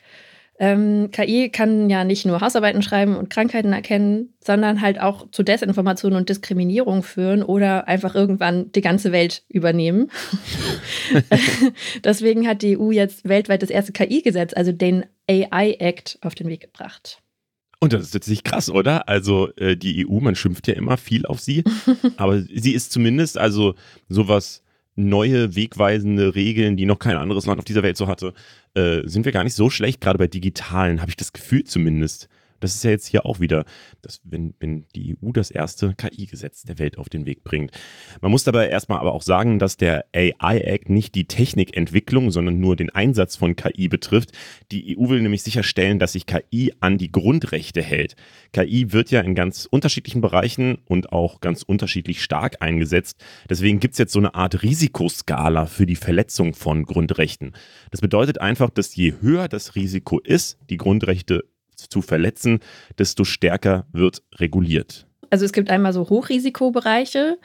[0.63, 5.43] Ähm, KI kann ja nicht nur Hausarbeiten schreiben und Krankheiten erkennen, sondern halt auch zu
[5.43, 10.09] Desinformation und Diskriminierung führen oder einfach irgendwann die ganze Welt übernehmen.
[12.05, 16.47] Deswegen hat die EU jetzt weltweit das erste KI-Gesetz, also den AI Act, auf den
[16.47, 17.21] Weg gebracht.
[17.81, 19.09] Und das ist letztlich krass, oder?
[19.09, 21.65] Also äh, die EU, man schimpft ja immer viel auf sie,
[22.15, 23.75] aber sie ist zumindest also
[24.07, 24.63] sowas
[24.95, 28.33] neue, wegweisende Regeln, die noch kein anderes Land auf dieser Welt so hatte,
[28.75, 32.29] äh, sind wir gar nicht so schlecht, gerade bei digitalen, habe ich das Gefühl zumindest.
[32.63, 33.65] Das ist ja jetzt hier auch wieder,
[34.01, 37.71] dass, wenn, wenn die EU das erste KI-Gesetz der Welt auf den Weg bringt.
[38.21, 42.77] Man muss dabei erstmal aber auch sagen, dass der AI-Act nicht die Technikentwicklung, sondern nur
[42.77, 44.31] den Einsatz von KI betrifft.
[44.71, 48.15] Die EU will nämlich sicherstellen, dass sich KI an die Grundrechte hält.
[48.53, 53.21] KI wird ja in ganz unterschiedlichen Bereichen und auch ganz unterschiedlich stark eingesetzt.
[53.49, 57.51] Deswegen gibt es jetzt so eine Art Risikoskala für die Verletzung von Grundrechten.
[57.91, 61.43] Das bedeutet einfach, dass je höher das Risiko ist, die Grundrechte
[61.75, 62.59] zu verletzen,
[62.97, 65.07] desto stärker wird reguliert.
[65.29, 67.37] Also es gibt einmal so Hochrisikobereiche.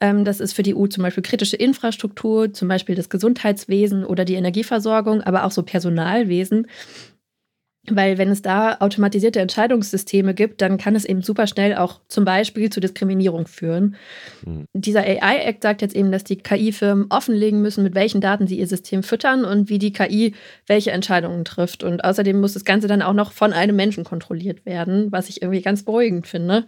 [0.00, 4.24] Ähm, das ist für die EU zum Beispiel kritische Infrastruktur, zum Beispiel das Gesundheitswesen oder
[4.24, 6.66] die Energieversorgung, aber auch so Personalwesen.
[7.88, 12.26] Weil wenn es da automatisierte Entscheidungssysteme gibt, dann kann es eben super schnell auch zum
[12.26, 13.96] Beispiel zu Diskriminierung führen.
[14.44, 14.66] Mhm.
[14.74, 18.66] Dieser AI-Act sagt jetzt eben, dass die KI-Firmen offenlegen müssen, mit welchen Daten sie ihr
[18.66, 20.34] System füttern und wie die KI
[20.66, 21.82] welche Entscheidungen trifft.
[21.82, 25.40] Und außerdem muss das Ganze dann auch noch von einem Menschen kontrolliert werden, was ich
[25.40, 26.66] irgendwie ganz beruhigend finde.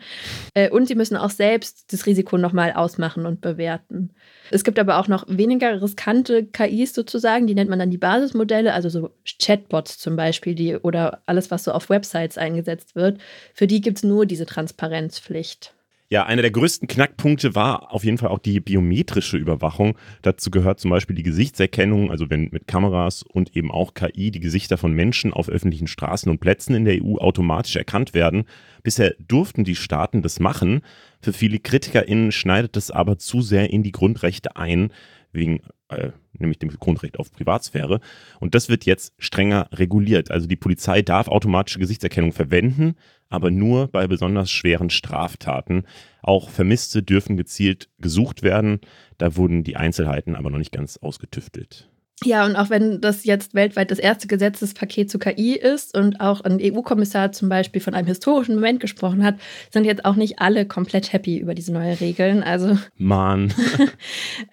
[0.54, 4.14] Äh, und sie müssen auch selbst das Risiko nochmal ausmachen und bewerten.
[4.52, 8.74] Es gibt aber auch noch weniger riskante KIs sozusagen, die nennt man dann die Basismodelle,
[8.74, 13.18] also so Chatbots zum Beispiel, die oder alles, was so auf Websites eingesetzt wird.
[13.54, 15.74] Für die gibt es nur diese Transparenzpflicht.
[16.12, 19.96] Ja, einer der größten Knackpunkte war auf jeden Fall auch die biometrische Überwachung.
[20.20, 24.40] Dazu gehört zum Beispiel die Gesichtserkennung, also wenn mit Kameras und eben auch KI die
[24.40, 28.44] Gesichter von Menschen auf öffentlichen Straßen und Plätzen in der EU automatisch erkannt werden.
[28.82, 30.82] Bisher durften die Staaten das machen.
[31.22, 34.92] Für viele KritikerInnen schneidet das aber zu sehr in die Grundrechte ein,
[35.32, 38.00] wegen äh, nämlich dem Grundrecht auf Privatsphäre.
[38.38, 40.30] Und das wird jetzt strenger reguliert.
[40.30, 42.96] Also die Polizei darf automatische Gesichtserkennung verwenden,
[43.32, 45.84] aber nur bei besonders schweren Straftaten.
[46.22, 48.80] Auch Vermisste dürfen gezielt gesucht werden.
[49.18, 51.88] Da wurden die Einzelheiten aber noch nicht ganz ausgetüftelt.
[52.24, 56.42] Ja, und auch wenn das jetzt weltweit das erste Gesetzespaket zu KI ist und auch
[56.42, 59.36] ein EU-Kommissar zum Beispiel von einem historischen Moment gesprochen hat,
[59.70, 62.42] sind jetzt auch nicht alle komplett happy über diese neuen Regeln.
[62.42, 63.52] Also, Mann.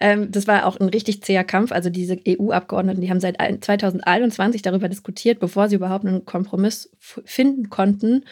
[0.00, 1.72] ähm, das war auch ein richtig zäher Kampf.
[1.72, 7.70] Also, diese EU-Abgeordneten, die haben seit 2021 darüber diskutiert, bevor sie überhaupt einen Kompromiss finden
[7.70, 8.24] konnten.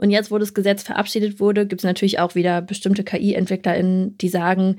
[0.00, 4.30] Und jetzt, wo das Gesetz verabschiedet wurde, gibt es natürlich auch wieder bestimmte KI-EntwicklerInnen, die
[4.30, 4.78] sagen,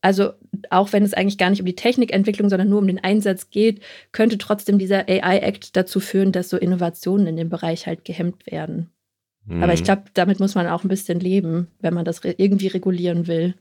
[0.00, 0.30] also
[0.70, 3.82] auch wenn es eigentlich gar nicht um die Technikentwicklung, sondern nur um den Einsatz geht,
[4.12, 8.88] könnte trotzdem dieser AI-Act dazu führen, dass so Innovationen in dem Bereich halt gehemmt werden.
[9.44, 9.62] Mhm.
[9.62, 13.26] Aber ich glaube, damit muss man auch ein bisschen leben, wenn man das irgendwie regulieren
[13.26, 13.54] will.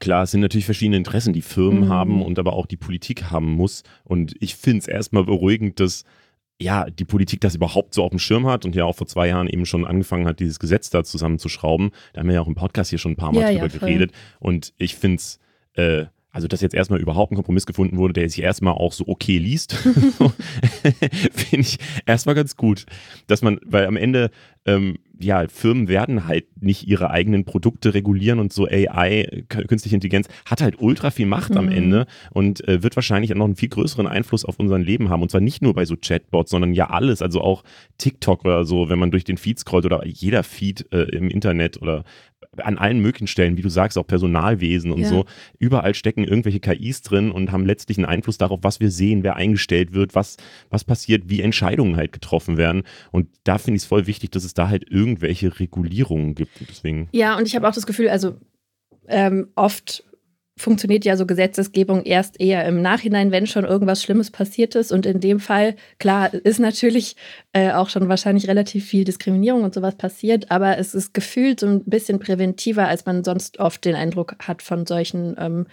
[0.00, 1.88] Klar, es sind natürlich verschiedene Interessen, die Firmen mhm.
[1.90, 3.82] haben und aber auch die Politik haben muss.
[4.02, 6.04] Und ich finde es erstmal beruhigend, dass
[6.60, 9.28] ja, die Politik das überhaupt so auf dem Schirm hat und ja auch vor zwei
[9.28, 11.90] Jahren eben schon angefangen hat, dieses Gesetz da zusammenzuschrauben.
[12.12, 13.78] Da haben wir ja auch im Podcast hier schon ein paar Mal ja, drüber ja,
[13.78, 14.12] geredet.
[14.38, 15.40] Und ich finde es,
[15.74, 19.06] äh, also dass jetzt erstmal überhaupt ein Kompromiss gefunden wurde, der sich erstmal auch so
[19.06, 19.72] okay liest,
[21.32, 22.86] finde ich erstmal ganz gut.
[23.28, 24.32] Dass man, weil am Ende,
[24.66, 30.26] ähm, ja, Firmen werden halt nicht ihre eigenen Produkte regulieren und so AI, künstliche Intelligenz,
[30.44, 31.58] hat halt ultra viel Macht mhm.
[31.58, 35.22] am Ende und äh, wird wahrscheinlich noch einen viel größeren Einfluss auf unser Leben haben.
[35.22, 37.62] Und zwar nicht nur bei so Chatbots, sondern ja alles, also auch
[37.98, 41.80] TikTok oder so, wenn man durch den Feed scrollt oder jeder Feed äh, im Internet
[41.80, 42.02] oder
[42.58, 45.08] an allen möglichen Stellen, wie du sagst, auch Personalwesen und ja.
[45.08, 45.24] so.
[45.58, 49.36] Überall stecken irgendwelche KIs drin und haben letztlich einen Einfluss darauf, was wir sehen, wer
[49.36, 50.36] eingestellt wird, was,
[50.70, 52.82] was passiert, wie Entscheidungen halt getroffen werden.
[53.10, 56.52] Und da finde ich es voll wichtig, dass es da halt irgendwelche Regulierungen gibt.
[56.68, 57.08] deswegen.
[57.12, 58.36] Ja, und ich habe auch das Gefühl, also
[59.08, 60.04] ähm, oft
[60.56, 64.92] funktioniert ja so Gesetzesgebung erst eher im Nachhinein, wenn schon irgendwas Schlimmes passiert ist.
[64.92, 67.16] Und in dem Fall, klar, ist natürlich
[67.52, 71.66] äh, auch schon wahrscheinlich relativ viel Diskriminierung und sowas passiert, aber es ist gefühlt so
[71.66, 75.66] ein bisschen präventiver, als man sonst oft den Eindruck hat von solchen ähm,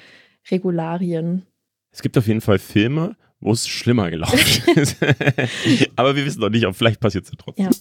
[0.49, 1.45] Regularien.
[1.91, 4.97] Es gibt auf jeden Fall Filme, wo es schlimmer gelaufen ist.
[5.95, 7.65] aber wir wissen noch nicht, ob vielleicht passiert es ja trotzdem.
[7.65, 7.71] Ja.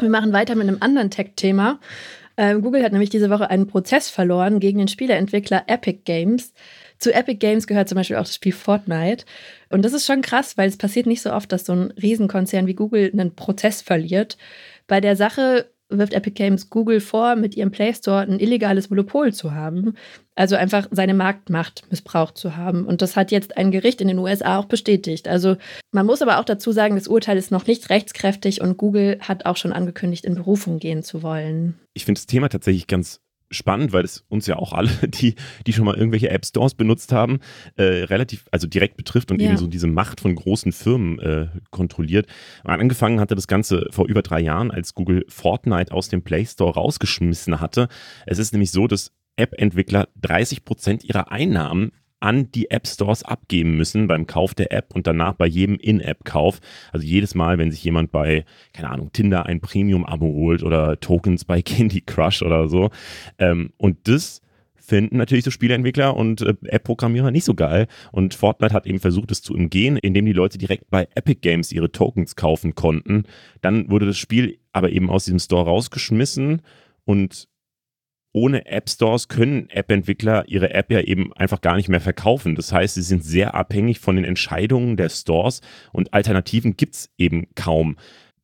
[0.00, 1.78] Wir machen weiter mit einem anderen Tech-Thema.
[2.36, 6.52] Ähm, Google hat nämlich diese Woche einen Prozess verloren gegen den Spieleentwickler Epic Games.
[6.98, 9.24] Zu Epic Games gehört zum Beispiel auch das Spiel Fortnite.
[9.70, 12.66] Und das ist schon krass, weil es passiert nicht so oft, dass so ein Riesenkonzern
[12.66, 14.36] wie Google einen Prozess verliert.
[14.86, 19.32] Bei der Sache wirft Epic Games Google vor, mit ihrem Play Store ein illegales Monopol
[19.32, 19.94] zu haben.
[20.34, 22.84] Also einfach seine Marktmacht missbraucht zu haben.
[22.84, 25.26] Und das hat jetzt ein Gericht in den USA auch bestätigt.
[25.26, 25.56] Also
[25.92, 29.46] man muss aber auch dazu sagen, das Urteil ist noch nicht rechtskräftig und Google hat
[29.46, 31.79] auch schon angekündigt, in Berufung gehen zu wollen.
[31.92, 33.20] Ich finde das Thema tatsächlich ganz
[33.50, 35.34] spannend, weil es uns ja auch alle, die,
[35.66, 37.40] die schon mal irgendwelche App Stores benutzt haben,
[37.76, 39.48] äh, relativ, also direkt betrifft und ja.
[39.48, 42.26] eben so diese Macht von großen Firmen äh, kontrolliert.
[42.64, 46.74] Angefangen hatte das Ganze vor über drei Jahren, als Google Fortnite aus dem Play Store
[46.74, 47.88] rausgeschmissen hatte.
[48.26, 53.76] Es ist nämlich so, dass App-Entwickler 30 Prozent ihrer Einnahmen an die App Stores abgeben
[53.76, 56.60] müssen beim Kauf der App und danach bei jedem In-App-Kauf.
[56.92, 61.44] Also jedes Mal, wenn sich jemand bei, keine Ahnung, Tinder ein Premium-Abo holt oder Tokens
[61.44, 62.90] bei Candy Crush oder so.
[63.38, 64.42] Ähm, und das
[64.90, 67.86] finden natürlich so Spieleentwickler und äh, App-Programmierer nicht so geil.
[68.10, 71.70] Und Fortnite hat eben versucht, es zu umgehen, indem die Leute direkt bei Epic Games
[71.72, 73.22] ihre Tokens kaufen konnten.
[73.62, 76.62] Dann wurde das Spiel aber eben aus diesem Store rausgeschmissen
[77.04, 77.48] und
[78.32, 82.54] ohne App Stores können App-Entwickler ihre App ja eben einfach gar nicht mehr verkaufen.
[82.54, 85.60] Das heißt, sie sind sehr abhängig von den Entscheidungen der Stores
[85.92, 87.96] und Alternativen gibt es eben kaum.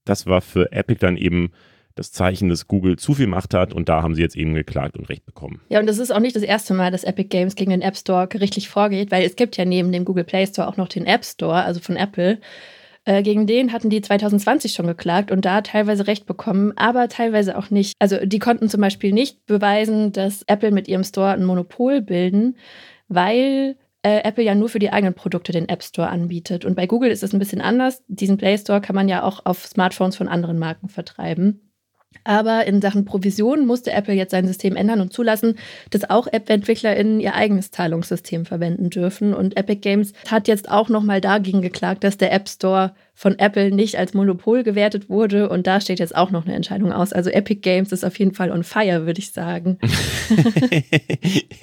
[0.04, 1.52] Das war für Epic dann eben
[1.96, 4.96] das Zeichen, dass Google zu viel Macht hat und da haben sie jetzt eben geklagt
[4.96, 5.62] und Recht bekommen.
[5.70, 7.96] Ja, und das ist auch nicht das erste Mal, dass Epic Games gegen den App
[7.96, 11.06] Store gerichtlich vorgeht, weil es gibt ja neben dem Google Play Store auch noch den
[11.06, 12.38] App Store, also von Apple.
[13.06, 17.56] Äh, gegen den hatten die 2020 schon geklagt und da teilweise Recht bekommen, aber teilweise
[17.56, 17.94] auch nicht.
[18.00, 22.56] Also die konnten zum Beispiel nicht beweisen, dass Apple mit ihrem Store ein Monopol bilden,
[23.06, 26.64] weil äh, Apple ja nur für die eigenen Produkte den App Store anbietet.
[26.64, 28.02] Und bei Google ist es ein bisschen anders.
[28.08, 31.65] Diesen Play Store kann man ja auch auf Smartphones von anderen Marken vertreiben.
[32.24, 35.56] Aber in Sachen Provision musste Apple jetzt sein System ändern und zulassen,
[35.90, 39.34] dass auch App-EntwicklerInnen ihr eigenes Zahlungssystem verwenden dürfen.
[39.34, 43.70] Und Epic Games hat jetzt auch nochmal dagegen geklagt, dass der App Store von Apple
[43.70, 45.48] nicht als Monopol gewertet wurde.
[45.48, 47.14] Und da steht jetzt auch noch eine Entscheidung aus.
[47.14, 49.78] Also Epic Games ist auf jeden Fall on fire, würde ich sagen.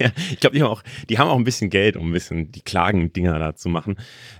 [0.00, 2.50] ja, ich glaube, die, haben auch, die haben auch ein bisschen Geld, um ein bisschen
[2.50, 3.94] die Klagen-Dinger da zu machen.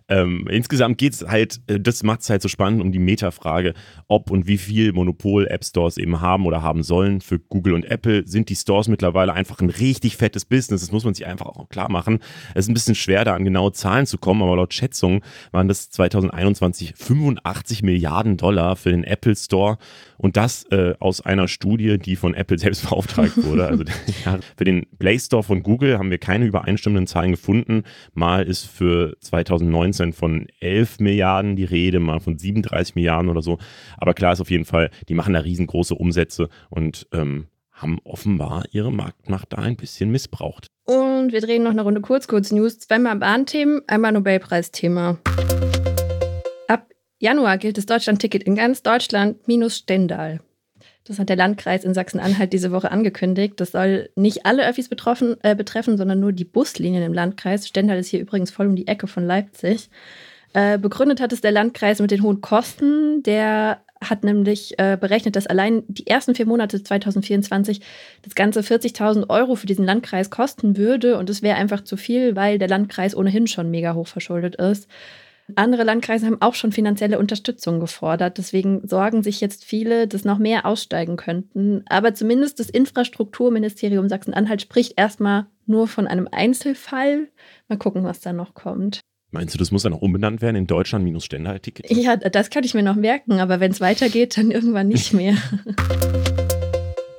[0.09, 3.75] Ähm, insgesamt geht es halt, äh, das macht es halt so spannend um die Metafrage,
[4.09, 7.21] ob und wie viel Monopol App Stores eben haben oder haben sollen.
[7.21, 10.81] Für Google und Apple sind die Stores mittlerweile einfach ein richtig fettes Business.
[10.81, 12.19] Das muss man sich einfach auch klar machen.
[12.55, 15.21] Es ist ein bisschen schwer, da an genaue Zahlen zu kommen, aber laut Schätzungen
[15.53, 19.79] waren das 2021 85 Milliarden Dollar für den Apple Store
[20.17, 23.67] und das äh, aus einer Studie, die von Apple selbst beauftragt wurde.
[23.67, 23.85] Also
[24.25, 27.83] ja, für den Play Store von Google haben wir keine übereinstimmenden Zahlen gefunden.
[28.15, 33.59] Mal ist für 2019 von 11 Milliarden die Rede, mal von 37 Milliarden oder so.
[33.97, 38.65] Aber klar ist auf jeden Fall, die machen da riesengroße Umsätze und ähm, haben offenbar
[38.71, 40.69] ihre Marktmacht da ein bisschen missbraucht.
[40.85, 42.79] Und wir drehen noch eine Runde Kurz-Kurz-News.
[42.79, 45.19] Zweimal Bahnthemen, einmal Nobelpreisthema.
[47.25, 50.41] Januar gilt das Deutschland-Ticket in ganz Deutschland minus Stendal.
[51.05, 53.55] Das hat der Landkreis in Sachsen-Anhalt diese Woche angekündigt.
[53.57, 57.67] Das soll nicht alle Öffis betroffen, äh, betreffen, sondern nur die Buslinien im Landkreis.
[57.67, 59.89] Stendal ist hier übrigens voll um die Ecke von Leipzig.
[60.53, 63.23] Äh, begründet hat es der Landkreis mit den hohen Kosten.
[63.23, 67.81] Der hat nämlich äh, berechnet, dass allein die ersten vier Monate 2024
[68.21, 71.17] das Ganze 40.000 Euro für diesen Landkreis kosten würde.
[71.17, 74.89] Und es wäre einfach zu viel, weil der Landkreis ohnehin schon mega hoch verschuldet ist.
[75.57, 78.39] Andere Landkreise haben auch schon finanzielle Unterstützung gefordert.
[78.39, 81.85] Deswegen sorgen sich jetzt viele, dass noch mehr aussteigen könnten.
[81.87, 87.29] Aber zumindest das Infrastrukturministerium Sachsen-Anhalt spricht erstmal nur von einem Einzelfall.
[87.69, 89.01] Mal gucken, was da noch kommt.
[89.31, 91.91] Meinst du, das muss dann auch umbenannt werden in Deutschland minus Ständerticket?
[91.91, 95.37] Ja, das kann ich mir noch merken, aber wenn es weitergeht, dann irgendwann nicht mehr.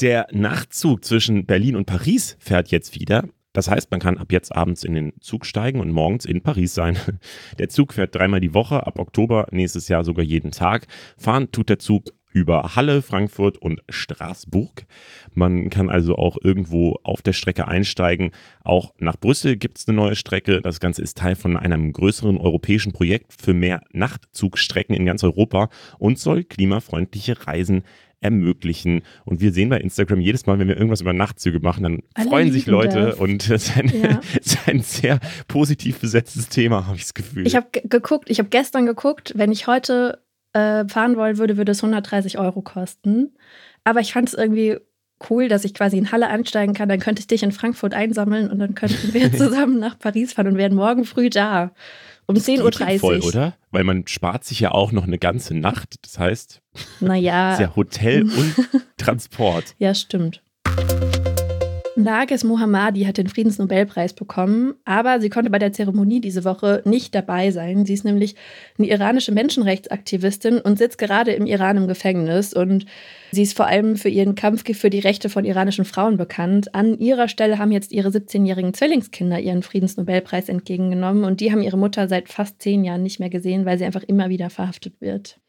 [0.02, 3.26] Der Nachtzug zwischen Berlin und Paris fährt jetzt wieder.
[3.56, 6.74] Das heißt, man kann ab jetzt abends in den Zug steigen und morgens in Paris
[6.74, 6.98] sein.
[7.58, 10.88] Der Zug fährt dreimal die Woche, ab Oktober nächstes Jahr sogar jeden Tag.
[11.18, 14.86] Fahren tut der Zug über Halle, Frankfurt und Straßburg.
[15.34, 18.32] Man kann also auch irgendwo auf der Strecke einsteigen.
[18.66, 20.62] Auch nach Brüssel gibt es eine neue Strecke.
[20.62, 25.70] Das Ganze ist Teil von einem größeren europäischen Projekt für mehr Nachtzugstrecken in ganz Europa
[25.98, 27.84] und soll klimafreundliche Reisen
[28.20, 29.04] ermöglichen.
[29.24, 32.28] Und wir sehen bei Instagram jedes Mal, wenn wir irgendwas über Nachtzüge machen, dann Alle
[32.28, 33.16] freuen sich Leute das.
[33.16, 34.20] und es ist, ein, ja.
[34.42, 37.48] ist ein sehr positiv besetztes Thema, habe ich das Gefühl.
[37.48, 40.25] Ich habe geguckt, ich habe gestern geguckt, wenn ich heute
[40.56, 43.36] äh, fahren wollen würde, würde es 130 Euro kosten.
[43.84, 44.78] Aber ich fand es irgendwie
[45.30, 46.90] cool, dass ich quasi in Halle ansteigen kann.
[46.90, 50.48] Dann könnte ich dich in Frankfurt einsammeln und dann könnten wir zusammen nach Paris fahren
[50.48, 51.72] und werden morgen früh da.
[52.28, 53.00] Um 10.30 Uhr.
[53.00, 53.54] Voll, oder?
[53.70, 55.96] Weil man spart sich ja auch noch eine ganze Nacht.
[56.02, 56.62] Das heißt,
[57.02, 57.54] naja.
[57.54, 58.56] ist ja Hotel und
[58.98, 59.76] Transport.
[59.78, 60.42] Ja, stimmt.
[61.98, 67.16] Nages Mohammadi hat den Friedensnobelpreis bekommen, aber sie konnte bei der Zeremonie diese Woche nicht
[67.16, 67.86] dabei sein.
[67.86, 68.36] Sie ist nämlich
[68.78, 72.54] eine iranische Menschenrechtsaktivistin und sitzt gerade im Iran im Gefängnis.
[72.54, 72.86] Und
[73.32, 76.76] sie ist vor allem für ihren Kampf für die Rechte von iranischen Frauen bekannt.
[76.76, 81.78] An ihrer Stelle haben jetzt ihre 17-jährigen Zwillingskinder ihren Friedensnobelpreis entgegengenommen und die haben ihre
[81.78, 85.40] Mutter seit fast zehn Jahren nicht mehr gesehen, weil sie einfach immer wieder verhaftet wird.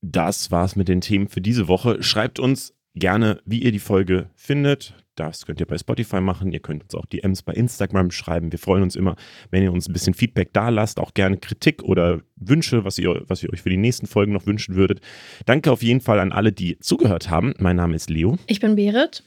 [0.00, 2.02] Das war's mit den Themen für diese Woche.
[2.04, 4.94] Schreibt uns gerne, wie ihr die Folge findet.
[5.16, 6.52] Das könnt ihr bei Spotify machen.
[6.52, 8.52] Ihr könnt uns auch DMs bei Instagram schreiben.
[8.52, 9.16] Wir freuen uns immer,
[9.50, 11.00] wenn ihr uns ein bisschen Feedback da lasst.
[11.00, 14.46] Auch gerne Kritik oder Wünsche, was ihr, was ihr euch für die nächsten Folgen noch
[14.46, 15.00] wünschen würdet.
[15.46, 17.54] Danke auf jeden Fall an alle, die zugehört haben.
[17.58, 18.38] Mein Name ist Leo.
[18.46, 19.22] Ich bin Berit.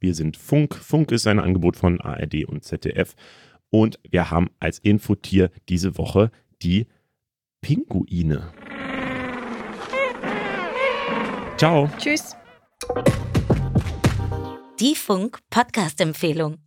[0.00, 0.74] Wir sind Funk.
[0.74, 3.14] Funk ist ein Angebot von ARD und ZDF.
[3.68, 6.30] Und wir haben als Infotier diese Woche
[6.62, 6.86] die
[7.60, 8.52] Pinguine.
[11.58, 11.90] Ciao.
[11.98, 12.36] Tschüss.
[14.78, 16.58] Die Funk-Podcast-Empfehlung.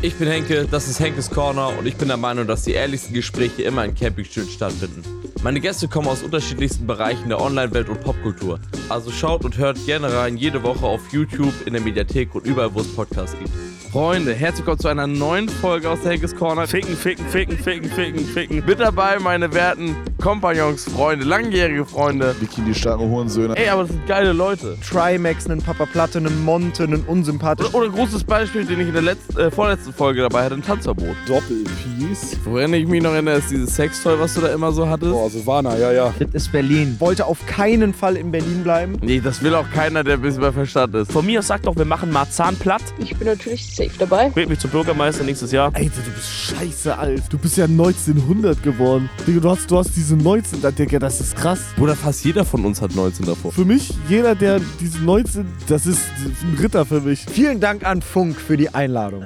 [0.00, 3.14] Ich bin Henke, das ist Henkes Corner und ich bin der Meinung, dass die ehrlichsten
[3.14, 5.02] Gespräche immer in Campingstühlen stattfinden.
[5.42, 8.60] Meine Gäste kommen aus unterschiedlichsten Bereichen der Online-Welt und Popkultur.
[8.88, 12.72] Also schaut und hört gerne rein, jede Woche auf YouTube, in der Mediathek und überall,
[12.74, 13.50] wo es Podcasts gibt.
[13.90, 16.66] Freunde, herzlich willkommen zu einer neuen Folge aus der Henkes Corner.
[16.66, 18.62] Ficken, ficken, ficken, ficken, ficken, ficken.
[18.66, 22.34] Mit dabei meine werten Kompagnons, Freunde, langjährige Freunde.
[22.38, 23.56] Bikini-starken Hurensöhne.
[23.56, 24.76] Ey, aber das sind geile Leute.
[24.86, 27.74] Trimax, einen Papa Platte, einen Monte, einen unsympathischen.
[27.74, 30.54] Oder, oder ein großes Beispiel, den ich in der letzten, äh, vorletzten Folge dabei hatte,
[30.54, 31.16] ein Tanzverbot.
[31.26, 32.36] Doppel-Peace.
[32.44, 35.12] Woran ich mich noch erinnere, ist dieses Sextoy, was du da immer so hattest.
[35.12, 36.14] Boah, Silvana, ja, ja.
[36.18, 36.96] Das ist Berlin.
[36.98, 38.98] Wollte auf keinen Fall in Berlin bleiben.
[39.02, 41.12] Nee, das will auch keiner, der ein bisschen bei Verstand ist.
[41.12, 42.82] Von mir aus sagt doch, wir machen Marzahn platt.
[42.98, 44.30] Ich bin natürlich safe dabei.
[44.34, 45.70] Wählt mich zum Bürgermeister nächstes Jahr.
[45.74, 47.22] Alter, du bist scheiße alt.
[47.30, 49.08] Du bist ja 1900 geworden.
[49.26, 51.60] Digga, du hast, du hast diese 19, da, Digga, das ist krass.
[51.76, 53.52] Bruder, fast jeder von uns hat 19 davor.
[53.52, 56.00] Für mich, jeder, der diese 19, das ist
[56.42, 57.24] ein Ritter für mich.
[57.30, 59.24] Vielen Dank an Funk für die Einladung.